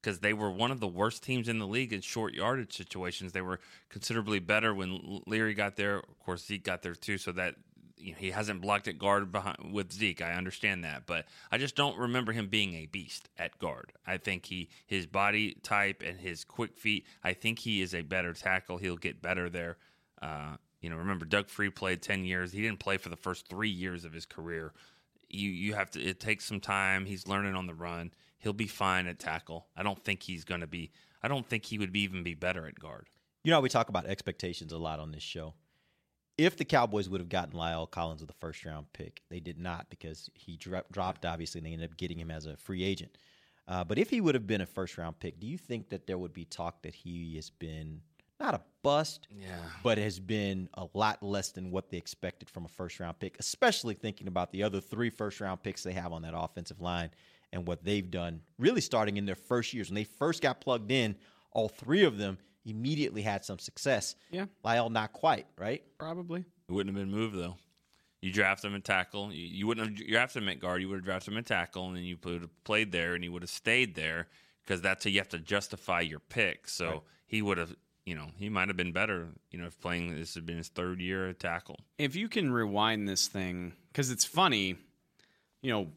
[0.01, 3.33] Because they were one of the worst teams in the league in short yardage situations.
[3.33, 5.97] They were considerably better when Leary got there.
[5.97, 7.17] Of course, Zeke got there too.
[7.17, 7.55] So that
[7.99, 10.21] you know, he hasn't blocked at guard behind with Zeke.
[10.21, 13.91] I understand that, but I just don't remember him being a beast at guard.
[14.07, 17.05] I think he his body type and his quick feet.
[17.23, 18.77] I think he is a better tackle.
[18.77, 19.77] He'll get better there.
[20.21, 22.53] Uh, you know, remember Doug Free played ten years.
[22.53, 24.71] He didn't play for the first three years of his career.
[25.29, 26.01] You you have to.
[26.01, 27.05] It takes some time.
[27.05, 28.11] He's learning on the run.
[28.39, 29.67] He'll be fine at tackle.
[29.75, 30.91] I don't think he's going to be.
[31.21, 33.09] I don't think he would be, even be better at guard.
[33.43, 35.53] You know, we talk about expectations a lot on this show.
[36.37, 39.59] If the Cowboys would have gotten La'el Collins with a first round pick, they did
[39.59, 42.83] not because he dro- dropped, obviously, and they ended up getting him as a free
[42.83, 43.17] agent.
[43.67, 46.07] Uh, but if he would have been a first round pick, do you think that
[46.07, 48.01] there would be talk that he has been
[48.39, 49.57] not a bust, Yeah.
[49.83, 53.35] but has been a lot less than what they expected from a first round pick,
[53.39, 57.09] especially thinking about the other three first round picks they have on that offensive line
[57.51, 59.89] and what they've done, really starting in their first years.
[59.89, 61.15] When they first got plugged in,
[61.51, 64.15] all three of them immediately had some success.
[64.31, 64.45] Yeah.
[64.63, 65.83] La'el, not quite, right?
[65.97, 66.41] Probably.
[66.67, 67.57] It wouldn't have been moved though.
[68.21, 69.33] You draft him at tackle.
[69.33, 70.81] You, you wouldn't have drafted him at guard.
[70.81, 73.23] You would have drafted him at tackle, and then you would have played there, and
[73.23, 74.27] he would have stayed there
[74.65, 76.67] because that's how you have to justify your pick.
[76.67, 77.01] So Right.
[77.27, 77.73] he would have,
[78.09, 80.69] you know, he might have been better, you know, if playing this had been his
[80.69, 81.79] third year at tackle.
[81.99, 84.75] if you can rewind this thing because it's funny
[85.61, 85.87] you know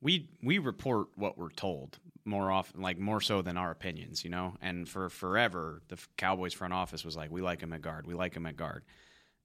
[0.00, 4.30] we we report what we're told more often like more so than our opinions you
[4.30, 4.54] know?
[4.62, 8.06] And for forever the cowboys front office was like we like him at guard.
[8.06, 8.84] We like him at guard.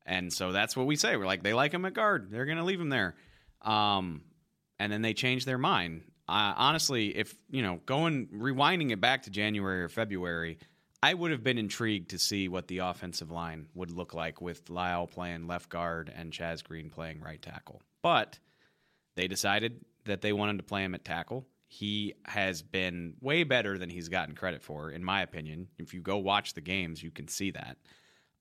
[0.06, 1.18] And so that's what we say.
[1.18, 2.30] We're like they like him at guard.
[2.32, 3.16] They're gonna leave him there.
[3.62, 4.22] Um
[4.80, 6.04] and then they change their mind.
[6.30, 10.58] Uh, honestly if you know going rewinding it back to january or february
[11.04, 14.66] I would have been intrigued to see what the offensive line would look like with
[14.66, 17.82] La'el playing left guard and Chaz Green playing right tackle.
[18.02, 18.40] But
[19.16, 21.46] they decided that they wanted to play him at tackle.
[21.68, 25.68] He has been way better than he's gotten credit for, in my opinion.
[25.78, 27.78] If you go watch the games, you can see that.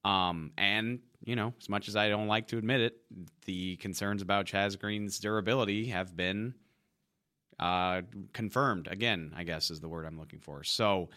[0.08, 2.96] Um, and, you know, as much as I don't like to admit it,
[3.44, 6.54] the concerns about Chaz Green's durability have been
[7.58, 8.02] uh,
[8.32, 8.86] confirmed.
[8.88, 10.62] Again, I guess is the word I'm looking for.
[10.62, 11.10] So,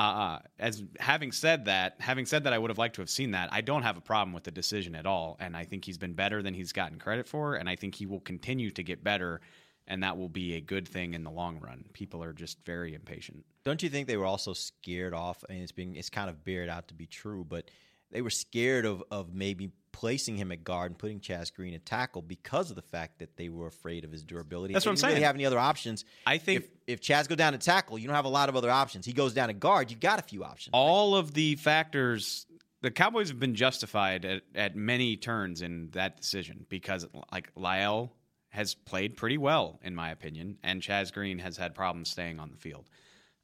[0.00, 3.32] uh, as having said that, having said that, I would have liked to have seen
[3.32, 3.52] that.
[3.52, 6.14] I don't have a problem with the decision at all, and I think he's been
[6.14, 9.40] better than he's gotten credit for, and I think he will continue to get better,
[9.86, 11.84] and that will be a good thing in the long run.
[11.92, 13.44] People are just very impatient.
[13.64, 15.44] Don't you think they were also scared off?
[15.48, 17.70] I mean, it's being it's kind of bared out to be true, but
[18.10, 21.84] they were scared of of maybe placing him at guard and putting Chaz Green at
[21.84, 24.72] tackle because of the fact that they were afraid of his durability.
[24.72, 26.04] That's what I'm didn't really have any other options?
[26.26, 28.56] I think if, if Chaz go down to tackle, you don't have a lot of
[28.56, 29.06] other options.
[29.06, 30.70] He goes down to guard, you got a few options.
[30.72, 32.46] All of the factors,
[32.82, 38.10] the Cowboys have been justified at, at many turns in that decision because, like, La'el
[38.50, 42.50] has played pretty well, in my opinion, and Chaz Green has had problems staying on
[42.50, 42.88] the field.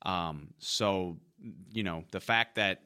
[0.02, 1.18] Um, so,
[1.72, 2.82] you know, the fact that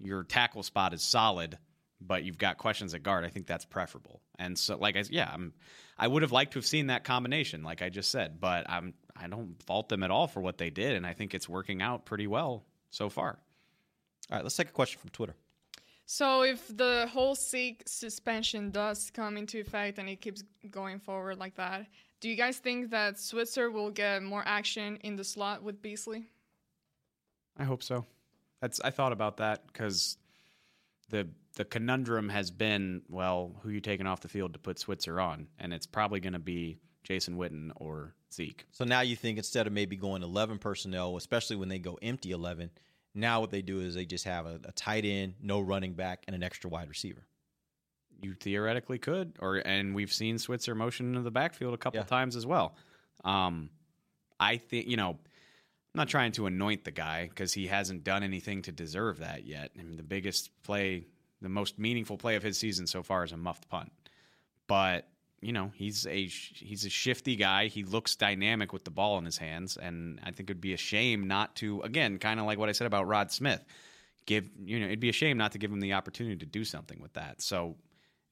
[0.00, 1.58] your tackle spot is solid,
[2.06, 4.20] but you've got questions at guard, I think that's preferable.
[4.38, 5.52] And so, like, I, yeah, I'm,
[5.98, 8.94] I would have liked to have seen that combination, like I just said, but I'm,
[9.16, 11.82] I don't fault them at all for what they did, and I think it's working
[11.82, 13.38] out pretty well so far.
[14.30, 15.34] All right, let's take a question from Twitter.
[16.06, 21.38] So if the whole Zeke suspension does come into effect and it keeps going forward
[21.38, 21.86] like that,
[22.20, 26.24] do you guys think that Switzer will get more action in the slot with Beasley?
[27.56, 28.04] I hope so.
[28.60, 30.16] That's I thought about that because
[31.10, 35.20] the the conundrum has been well, who you taking off the field to put Switzer
[35.20, 38.66] on, and it's probably going to be Jason Witten or Zeke.
[38.72, 42.32] So now you think instead of maybe going 11 personnel, especially when they go empty
[42.32, 42.70] 11,
[43.14, 46.24] now what they do is they just have a, a tight end, no running back,
[46.26, 47.26] and an extra wide receiver.
[48.20, 52.36] You theoretically could, or and we've seen Switzer motion into the backfield a couple times
[52.36, 52.74] as well.
[53.24, 53.70] Um,
[54.40, 55.18] I think you know.
[55.94, 59.46] I'm not trying to anoint the guy because he hasn't done anything to deserve that
[59.46, 59.70] yet.
[59.78, 61.06] I mean, the biggest play,
[61.44, 63.92] the most meaningful play of his season so far is a muffed punt.
[64.66, 65.06] But
[65.40, 67.66] you know, he's a he's a shifty guy.
[67.66, 70.78] He looks dynamic with the ball in his hands, and I think it'd be a
[70.78, 71.82] shame not to.
[71.82, 73.62] Again, kind of like what I said about Rod Smith,
[74.24, 76.64] give you know, it'd be a shame not to give him the opportunity to do
[76.64, 77.42] something with that.
[77.42, 77.76] So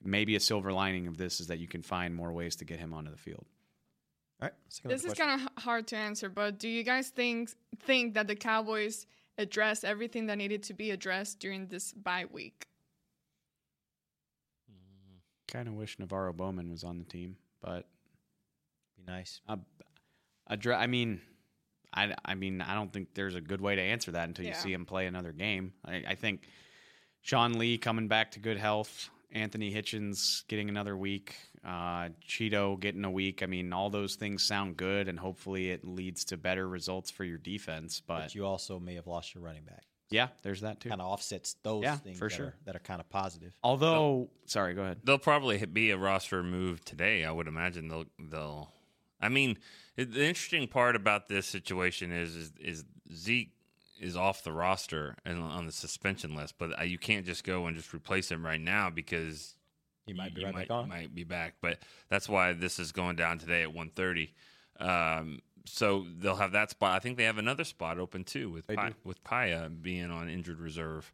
[0.02, 2.78] maybe a silver lining of this is that you can find more ways to get
[2.78, 3.44] him onto the field.
[4.40, 4.54] All right,
[4.84, 7.50] This is kind of hard to answer, but do you guys think
[7.80, 9.06] think that the Cowboys
[9.36, 12.66] addressed everything that needed to be addressed during this bye week?
[15.52, 17.86] Kind of wish NaVorro Bowman was on the team, but
[18.96, 19.40] be nice.
[19.46, 19.56] Uh,
[20.46, 20.78] address.
[20.80, 21.20] I mean,
[21.92, 24.52] I, I mean, I don't think there's a good way to answer that until you
[24.52, 24.56] Yeah.
[24.56, 25.74] see him play another game.
[25.84, 26.48] I, I think
[27.20, 33.04] Sean Lee coming back to good health, Anthony Hitchens getting another week, uh, Chido getting
[33.04, 33.42] a week.
[33.42, 37.24] I mean, all those things sound good, and hopefully it leads to better results for
[37.24, 38.00] your defense.
[38.00, 39.84] But, But you also may have lost your running back.
[40.12, 40.88] Yeah, there's that too.
[40.88, 42.46] Kind of offsets those Yeah, things for that, sure.
[42.46, 43.52] are, that are kind of positive.
[43.62, 44.98] Although, sorry, go ahead.
[45.04, 47.24] They'll probably be a roster move today.
[47.24, 48.72] I would imagine they'll they'll.
[49.20, 49.58] I mean,
[49.96, 53.52] the interesting part about this situation is is, is Zeke
[54.00, 57.66] is off the roster and on the suspension list, but uh, you can't just go
[57.66, 59.54] and just replace him right now because
[60.06, 60.88] he might be you right might, back on.
[60.88, 64.30] Might be back, but that's why this is going down today at 1.30.
[64.80, 66.96] Um, so they'll have that spot.
[66.96, 68.94] I think they have another spot open too with Pi- do.
[69.04, 71.12] with Paya being on injured reserve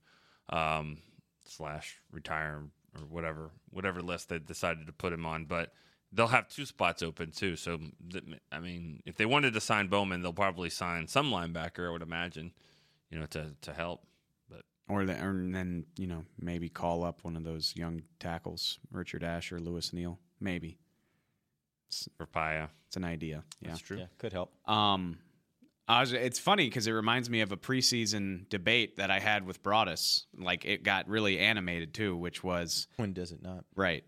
[0.49, 0.99] um,
[1.46, 2.62] slash retire
[2.94, 5.44] or whatever whatever list they decided to put him on.
[5.44, 5.72] But
[6.12, 7.57] they'll have two spots open too.
[7.57, 7.78] So
[8.11, 11.88] th- I mean, if they wanted to sign Bowman, they'll probably sign some linebacker.
[11.88, 12.53] I would imagine,
[13.11, 14.05] you know, to to help.
[14.49, 18.78] But Or, the, or then you know maybe call up one of those young tackles,
[18.90, 20.78] Richard Asher, Lewis Neal, maybe.
[22.16, 23.45] For Paya, it's an idea.
[23.61, 23.99] Yeah, That's true.
[23.99, 24.53] Yeah, could help.
[24.68, 25.18] Um,
[25.86, 29.47] I was, it's funny because it reminds me of a preseason debate that I had
[29.47, 30.24] with Broaddus.
[30.39, 33.64] Like it got really animated too, which was When does it not?
[33.74, 34.05] right.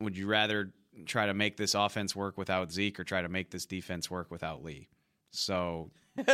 [0.00, 0.72] Would you rather
[1.06, 4.30] try to make this offense work without Zeke or try to make this defense work
[4.30, 4.88] without Lee?
[5.32, 5.90] So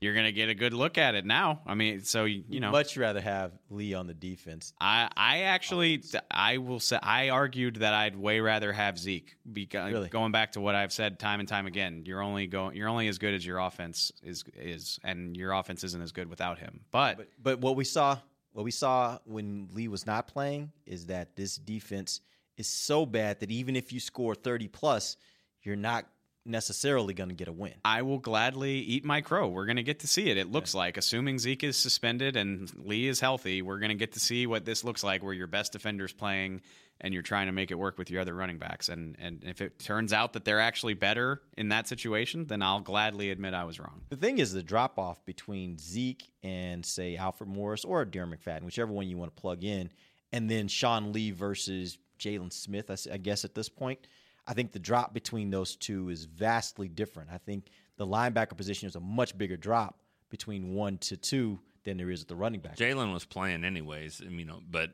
[0.00, 1.60] you're going to get a good look at it now.
[1.66, 4.72] I mean, so you, you know, much rather have Lee on the defense.
[4.80, 9.92] I I actually I will say I argued that I'd way rather have Zeke because
[9.92, 10.08] Really?
[10.08, 12.04] going back to what I've said time and time again.
[12.06, 15.84] You're only going you're only as good as your offense is is and your offense
[15.84, 16.80] isn't as good without him.
[16.90, 18.18] But But but what we saw
[18.52, 22.20] what we saw when Lee was not playing is that this defense
[22.56, 25.16] is so bad that even if you score 30 plus,
[25.62, 26.06] you're not
[26.44, 27.74] necessarily going to get a win.
[27.84, 29.48] I will gladly eat my crow.
[29.48, 30.36] We're going to get to see it.
[30.36, 34.12] It looks like, assuming Zeke is suspended and Lee is healthy, we're going to get
[34.12, 36.62] to see what this looks like, where your best defender's playing
[37.00, 38.88] and you're trying to make it work with your other running backs.
[38.88, 42.80] And and if it turns out that they're actually better in that situation, then I'll
[42.80, 44.02] gladly admit I was wrong.
[44.10, 48.64] The thing is the drop off between Zeke and say Alfred Morris or Darren McFadden,
[48.64, 49.90] whichever one you want to plug in,
[50.32, 52.90] and then Sean Lee versus Jaylon Smith.
[53.10, 54.06] I guess at this point,
[54.50, 57.30] I think the drop between those two is vastly different.
[57.32, 61.96] I think the linebacker position is a much bigger drop between one to two than
[61.96, 62.76] there is at the running back.
[62.76, 64.90] Jaylon was playing anyways, I mean, you know, but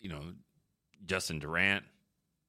[0.00, 0.20] you know,
[1.06, 1.84] Justin Durant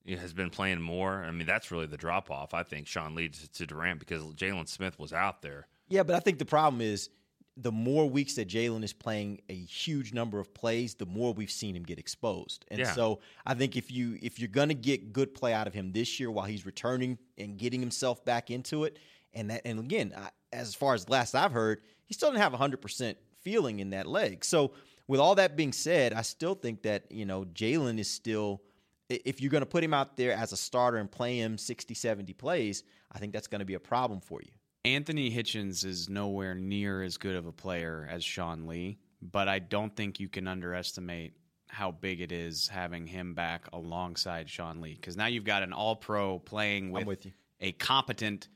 [0.09, 1.23] has been playing more.
[1.23, 2.55] I mean, that's really the drop off.
[2.55, 5.67] I think Sean leads to Durant because Jaylon Smith was out there.
[5.87, 7.11] Yeah, but I think the problem is
[7.57, 11.51] the more weeks that Jaylon is playing a huge number of plays, the more we've
[11.51, 12.65] seen him get exposed.
[12.69, 12.93] And Yeah.
[12.93, 16.19] so I think if you if you're gonna get good play out of him this
[16.19, 18.97] year while he's returning and getting himself back into it,
[19.33, 22.53] and that and again, I, as far as last I've heard, he still didn't have
[22.53, 24.45] 100 percent feeling in that leg.
[24.45, 24.73] So
[25.07, 28.61] with all that being said, I still think that you know Jaylon is still.
[29.09, 31.93] If you're going to put him out there as a starter and play him 60,
[31.93, 34.51] 70 plays, I think that's going to be a problem for you.
[34.83, 39.59] Anthony Hitchens is nowhere near as good of a player as Sean Lee, but I
[39.59, 41.33] don't think you can underestimate
[41.67, 45.71] how big it is having him back alongside Sean Lee because now you've got an
[45.71, 47.31] all pro playing with, with you.
[47.59, 48.49] a competent,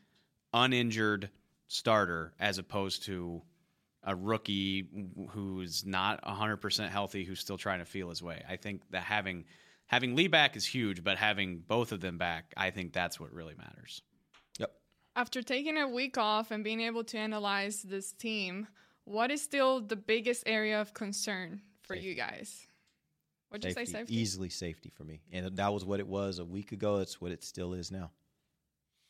[0.51, 1.29] uninjured
[1.67, 3.41] starter as opposed to
[4.03, 4.87] a rookie
[5.29, 8.43] who's not 100% healthy who's still trying to feel his way.
[8.49, 9.45] I think that having
[9.85, 13.31] having Lee back is huge, but having both of them back, I think that's what
[13.31, 14.01] really matters.
[15.15, 18.67] After taking a week off and being able to analyze this team,
[19.05, 22.67] what is still the biggest area of concern for you guys?
[23.49, 24.17] What'd you say, safety?
[24.17, 25.21] Easily safety for me.
[25.31, 26.97] And that was what it was a week ago.
[26.97, 28.11] It's what it still is now.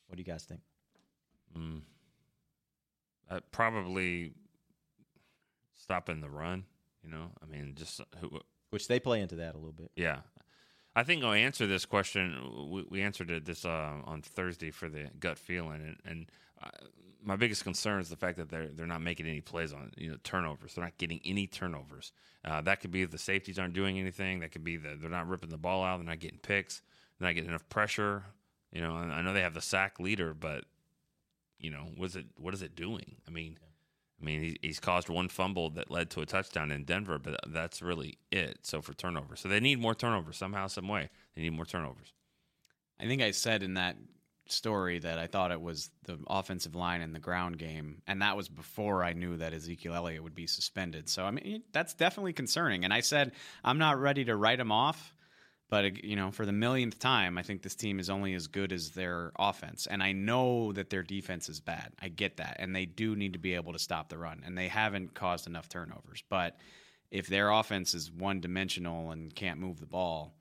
[0.07, 0.61] What do you guys think?
[1.57, 1.81] Mm.
[3.29, 4.33] Uh, probably
[5.73, 6.65] stopping the run.
[7.03, 8.39] You know, I mean, just who,
[8.69, 9.91] Which they play into that a little bit.
[9.95, 10.19] Yeah,
[10.95, 12.69] I think I'll answer this question.
[12.71, 16.31] We, we answered it this uh, on Thursday for the gut feeling, and, and
[16.63, 16.69] uh,
[17.23, 20.09] my biggest concern is the fact that they're they're not making any plays on you
[20.09, 20.73] know turnovers.
[20.73, 22.13] They're not getting any turnovers.
[22.45, 24.39] Uh, that could be the safeties aren't doing anything.
[24.39, 25.97] That could be that they're not ripping the ball out.
[25.97, 26.81] They're not getting picks.
[27.19, 28.23] They're not getting enough pressure.
[28.71, 30.63] You know, I know they have the sack leader, but
[31.59, 33.17] you know, was it what is it doing?
[33.27, 33.57] I mean,
[34.25, 37.39] I mean, he, he's caused one fumble that led to a touchdown in Denver, but
[37.47, 38.57] that's really it.
[38.63, 41.09] So for turnovers, so they need more turnovers somehow, some way.
[41.35, 42.11] They need more turnovers.
[42.99, 43.97] I think I said in that
[44.47, 48.35] story that I thought it was the offensive line and the ground game, and that
[48.35, 51.07] was before I knew that Ezekiel Elliott would be suspended.
[51.07, 52.83] So I mean, that's definitely concerning.
[52.83, 53.31] And I said
[53.63, 55.13] I'm not ready to write him off,
[55.69, 58.71] but you know, for the millionth time, I think this team is only as good
[58.71, 61.91] as their offense, and I know that their defense is bad.
[62.01, 64.57] I get that, and they do need to be able to stop the run, and
[64.57, 66.57] they haven't caused enough turnovers, but.
[67.11, 70.35] If their offense is one dimensional and can't move the ball,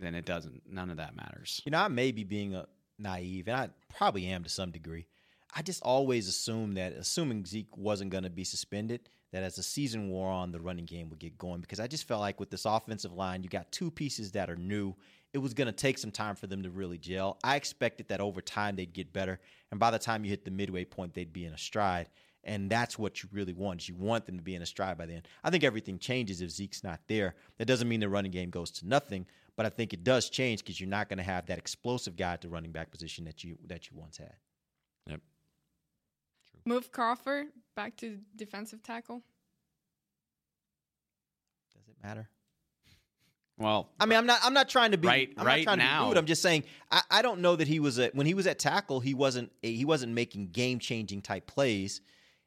[0.00, 0.62] then it doesn't.
[0.66, 1.60] None of that matters.
[1.64, 2.66] You know, I may be being a
[2.98, 5.06] naive, and I probably am to some degree.
[5.54, 9.64] I just always assumed that, assuming Zeke wasn't going to be suspended, that as the
[9.64, 12.50] season wore on, the running game would get going because I just felt like with
[12.50, 14.94] this offensive line, you got two pieces that are new.
[15.32, 17.38] It was going to take some time for them to really gel.
[17.42, 19.40] I expected that over time they'd get better,
[19.72, 22.10] and by the time you hit the midway point, they'd be in a stride.
[22.44, 23.88] And that's what you really want.
[23.88, 25.24] You want them to be in a stride by then.
[25.42, 27.34] I think everything changes if Zeke's not there.
[27.58, 29.26] That doesn't mean the running game goes to nothing,
[29.56, 32.34] but I think it does change because you're not going to have that explosive guy
[32.34, 34.34] at the running back position that you that you once had.
[36.66, 36.74] Yep.
[36.74, 37.46] Move Crawford
[37.76, 39.22] back to defensive tackle.
[41.74, 42.28] Does it matter?
[43.56, 44.40] Well, I mean, I'm not.
[44.42, 46.18] I'm not trying to be Right- I'm right not trying now- To be rude.
[46.18, 46.64] I'm just saying.
[46.90, 48.98] I, I don't know that he was at when he was at tackle.
[49.00, 49.52] He wasn't.
[49.62, 52.00] A, he wasn't making game changing type plays.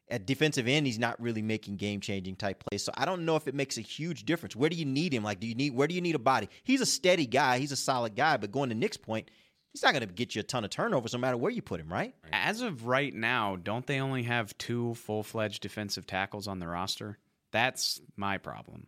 [0.10, 2.82] At defensive end, he's not really making game changing type plays.
[2.82, 4.56] So I don't know if it makes a huge difference.
[4.56, 5.22] Where do you need him?
[5.24, 5.74] Like, do you need?
[5.74, 6.50] Where do you need a body?
[6.64, 7.60] He's a steady guy.
[7.60, 8.36] He's a solid guy.
[8.38, 9.30] But going to Nick's point,
[9.74, 11.80] he's not going to get you a ton of turnovers no matter where you put
[11.80, 11.92] him.
[11.92, 12.14] Right?
[12.32, 16.68] As of right now, don't they only have two full fledged defensive tackles on the
[16.68, 17.18] roster?
[17.52, 18.88] That's my problem,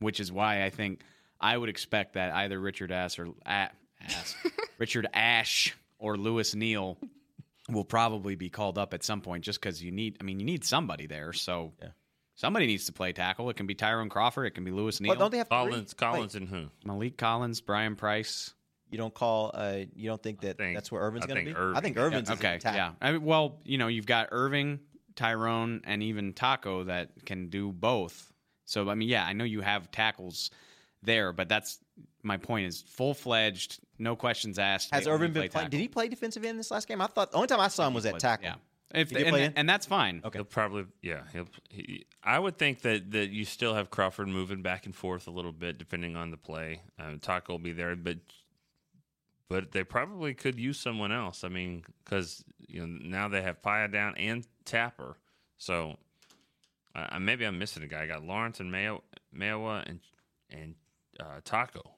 [0.00, 1.00] which is why I think
[1.40, 3.70] I would expect that either Richard Ash or A-
[4.00, 4.34] Ash,
[4.78, 6.98] Richard Ash or Lewis Neal
[7.68, 10.16] will probably be called up at some point just because you need.
[10.20, 11.32] I mean, you need somebody there.
[11.34, 11.72] So
[12.34, 13.50] somebody needs to play tackle.
[13.50, 14.46] It can be Tyrone Crawford.
[14.46, 15.10] It can be Lewis Neal.
[15.10, 15.56] Well, don't they have three?
[15.56, 16.88] Collins, Collins, Wait, and who?
[16.88, 18.54] Maliek Collins, Brian Price.
[18.90, 19.50] You don't call.
[19.54, 21.56] Uh, you don't think that that's where Irvin's going to be?
[21.56, 21.76] Irving.
[21.76, 22.58] I think Irvin's Yeah, okay.
[22.62, 22.74] a.
[22.74, 22.92] Yeah.
[23.00, 24.80] I mean, well, you know, you've got Irving,
[25.16, 28.32] Tyrone, and even Taco that can do both.
[28.64, 30.50] So I mean, yeah, I know you have tackles
[31.02, 31.80] there, but that's
[32.22, 32.66] my point.
[32.66, 34.92] Is full fledged, no questions asked.
[34.92, 35.70] Has they only Irvin been play playing?
[35.70, 37.00] Did he play defensive end this last game?
[37.00, 38.46] I thought the only time I saw him was at tackle.
[38.46, 38.54] Yeah.
[38.94, 40.22] If, He and, and that's fine.
[40.24, 40.38] Okay.
[40.38, 41.20] He'll probably, yeah.
[41.32, 41.48] He'll.
[41.68, 45.30] He, I would think that that you still have Crawford moving back and forth a
[45.30, 46.80] little bit depending on the play.
[46.98, 48.16] Um, Taco will be there, but
[49.48, 51.44] but they probably could use someone else.
[51.44, 55.16] I mean, because you know now they have Paya down and Tapper,
[55.56, 55.96] so
[56.94, 58.02] uh, maybe I'm missing a guy.
[58.02, 59.02] I got Lawrence and Mayo,
[59.34, 60.00] Mayowa and
[60.50, 60.74] and
[61.20, 61.94] uh, Taco.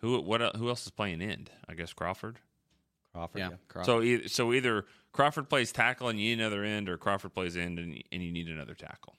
[0.00, 1.50] Who what who else is playing end?
[1.68, 2.38] I guess Crawford.
[3.12, 3.38] Crawford.
[3.38, 3.48] Yeah.
[3.50, 3.56] yeah.
[3.68, 3.86] Crawford.
[3.86, 7.56] So e- so either Crawford plays tackle and you need another end, or Crawford plays
[7.56, 9.16] end and, and you need another tackle.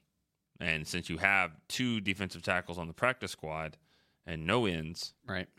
[0.59, 3.77] And since you have two defensive tackles on the practice squad
[4.25, 5.58] and no ends, right, that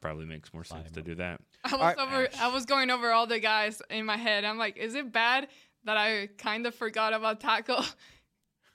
[0.00, 1.40] probably makes more sense to do that.
[1.64, 2.28] I was over.
[2.40, 4.44] I was going over all the guys in my head.
[4.44, 5.48] I'm like, is it bad
[5.84, 7.82] that I kind of forgot about Taco?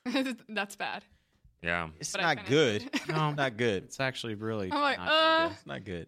[0.49, 1.03] That's bad.
[1.61, 2.89] Yeah, It's But not good.
[3.07, 3.83] No, not good.
[3.83, 4.69] It's actually really.
[4.71, 6.07] I'm like, not uh, It's not good.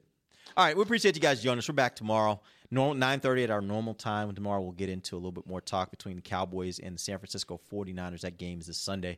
[0.57, 1.69] All right, we appreciate you guys joining us.
[1.69, 2.41] We're back tomorrow,
[2.71, 4.33] normal nine thirty at our normal time.
[4.33, 7.17] Tomorrow we'll get into a little bit more talk between the Cowboys and the San
[7.17, 8.21] Francisco 49ers.
[8.21, 9.17] That game is this Sunday.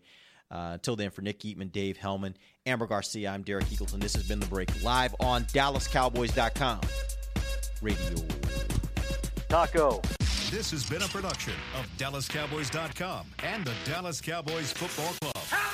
[0.49, 2.35] Uh, until then, for Nick Eatman, Dave Helman,
[2.65, 3.99] Amber Garcia, I'm Derek Eagleton.
[3.99, 6.81] This has been The Break live on DallasCowboys.com
[7.81, 8.25] radio.
[9.49, 10.01] Taco.
[10.51, 15.66] This has been a production of DallasCowboys.com and the Dallas Cowboys Football Club.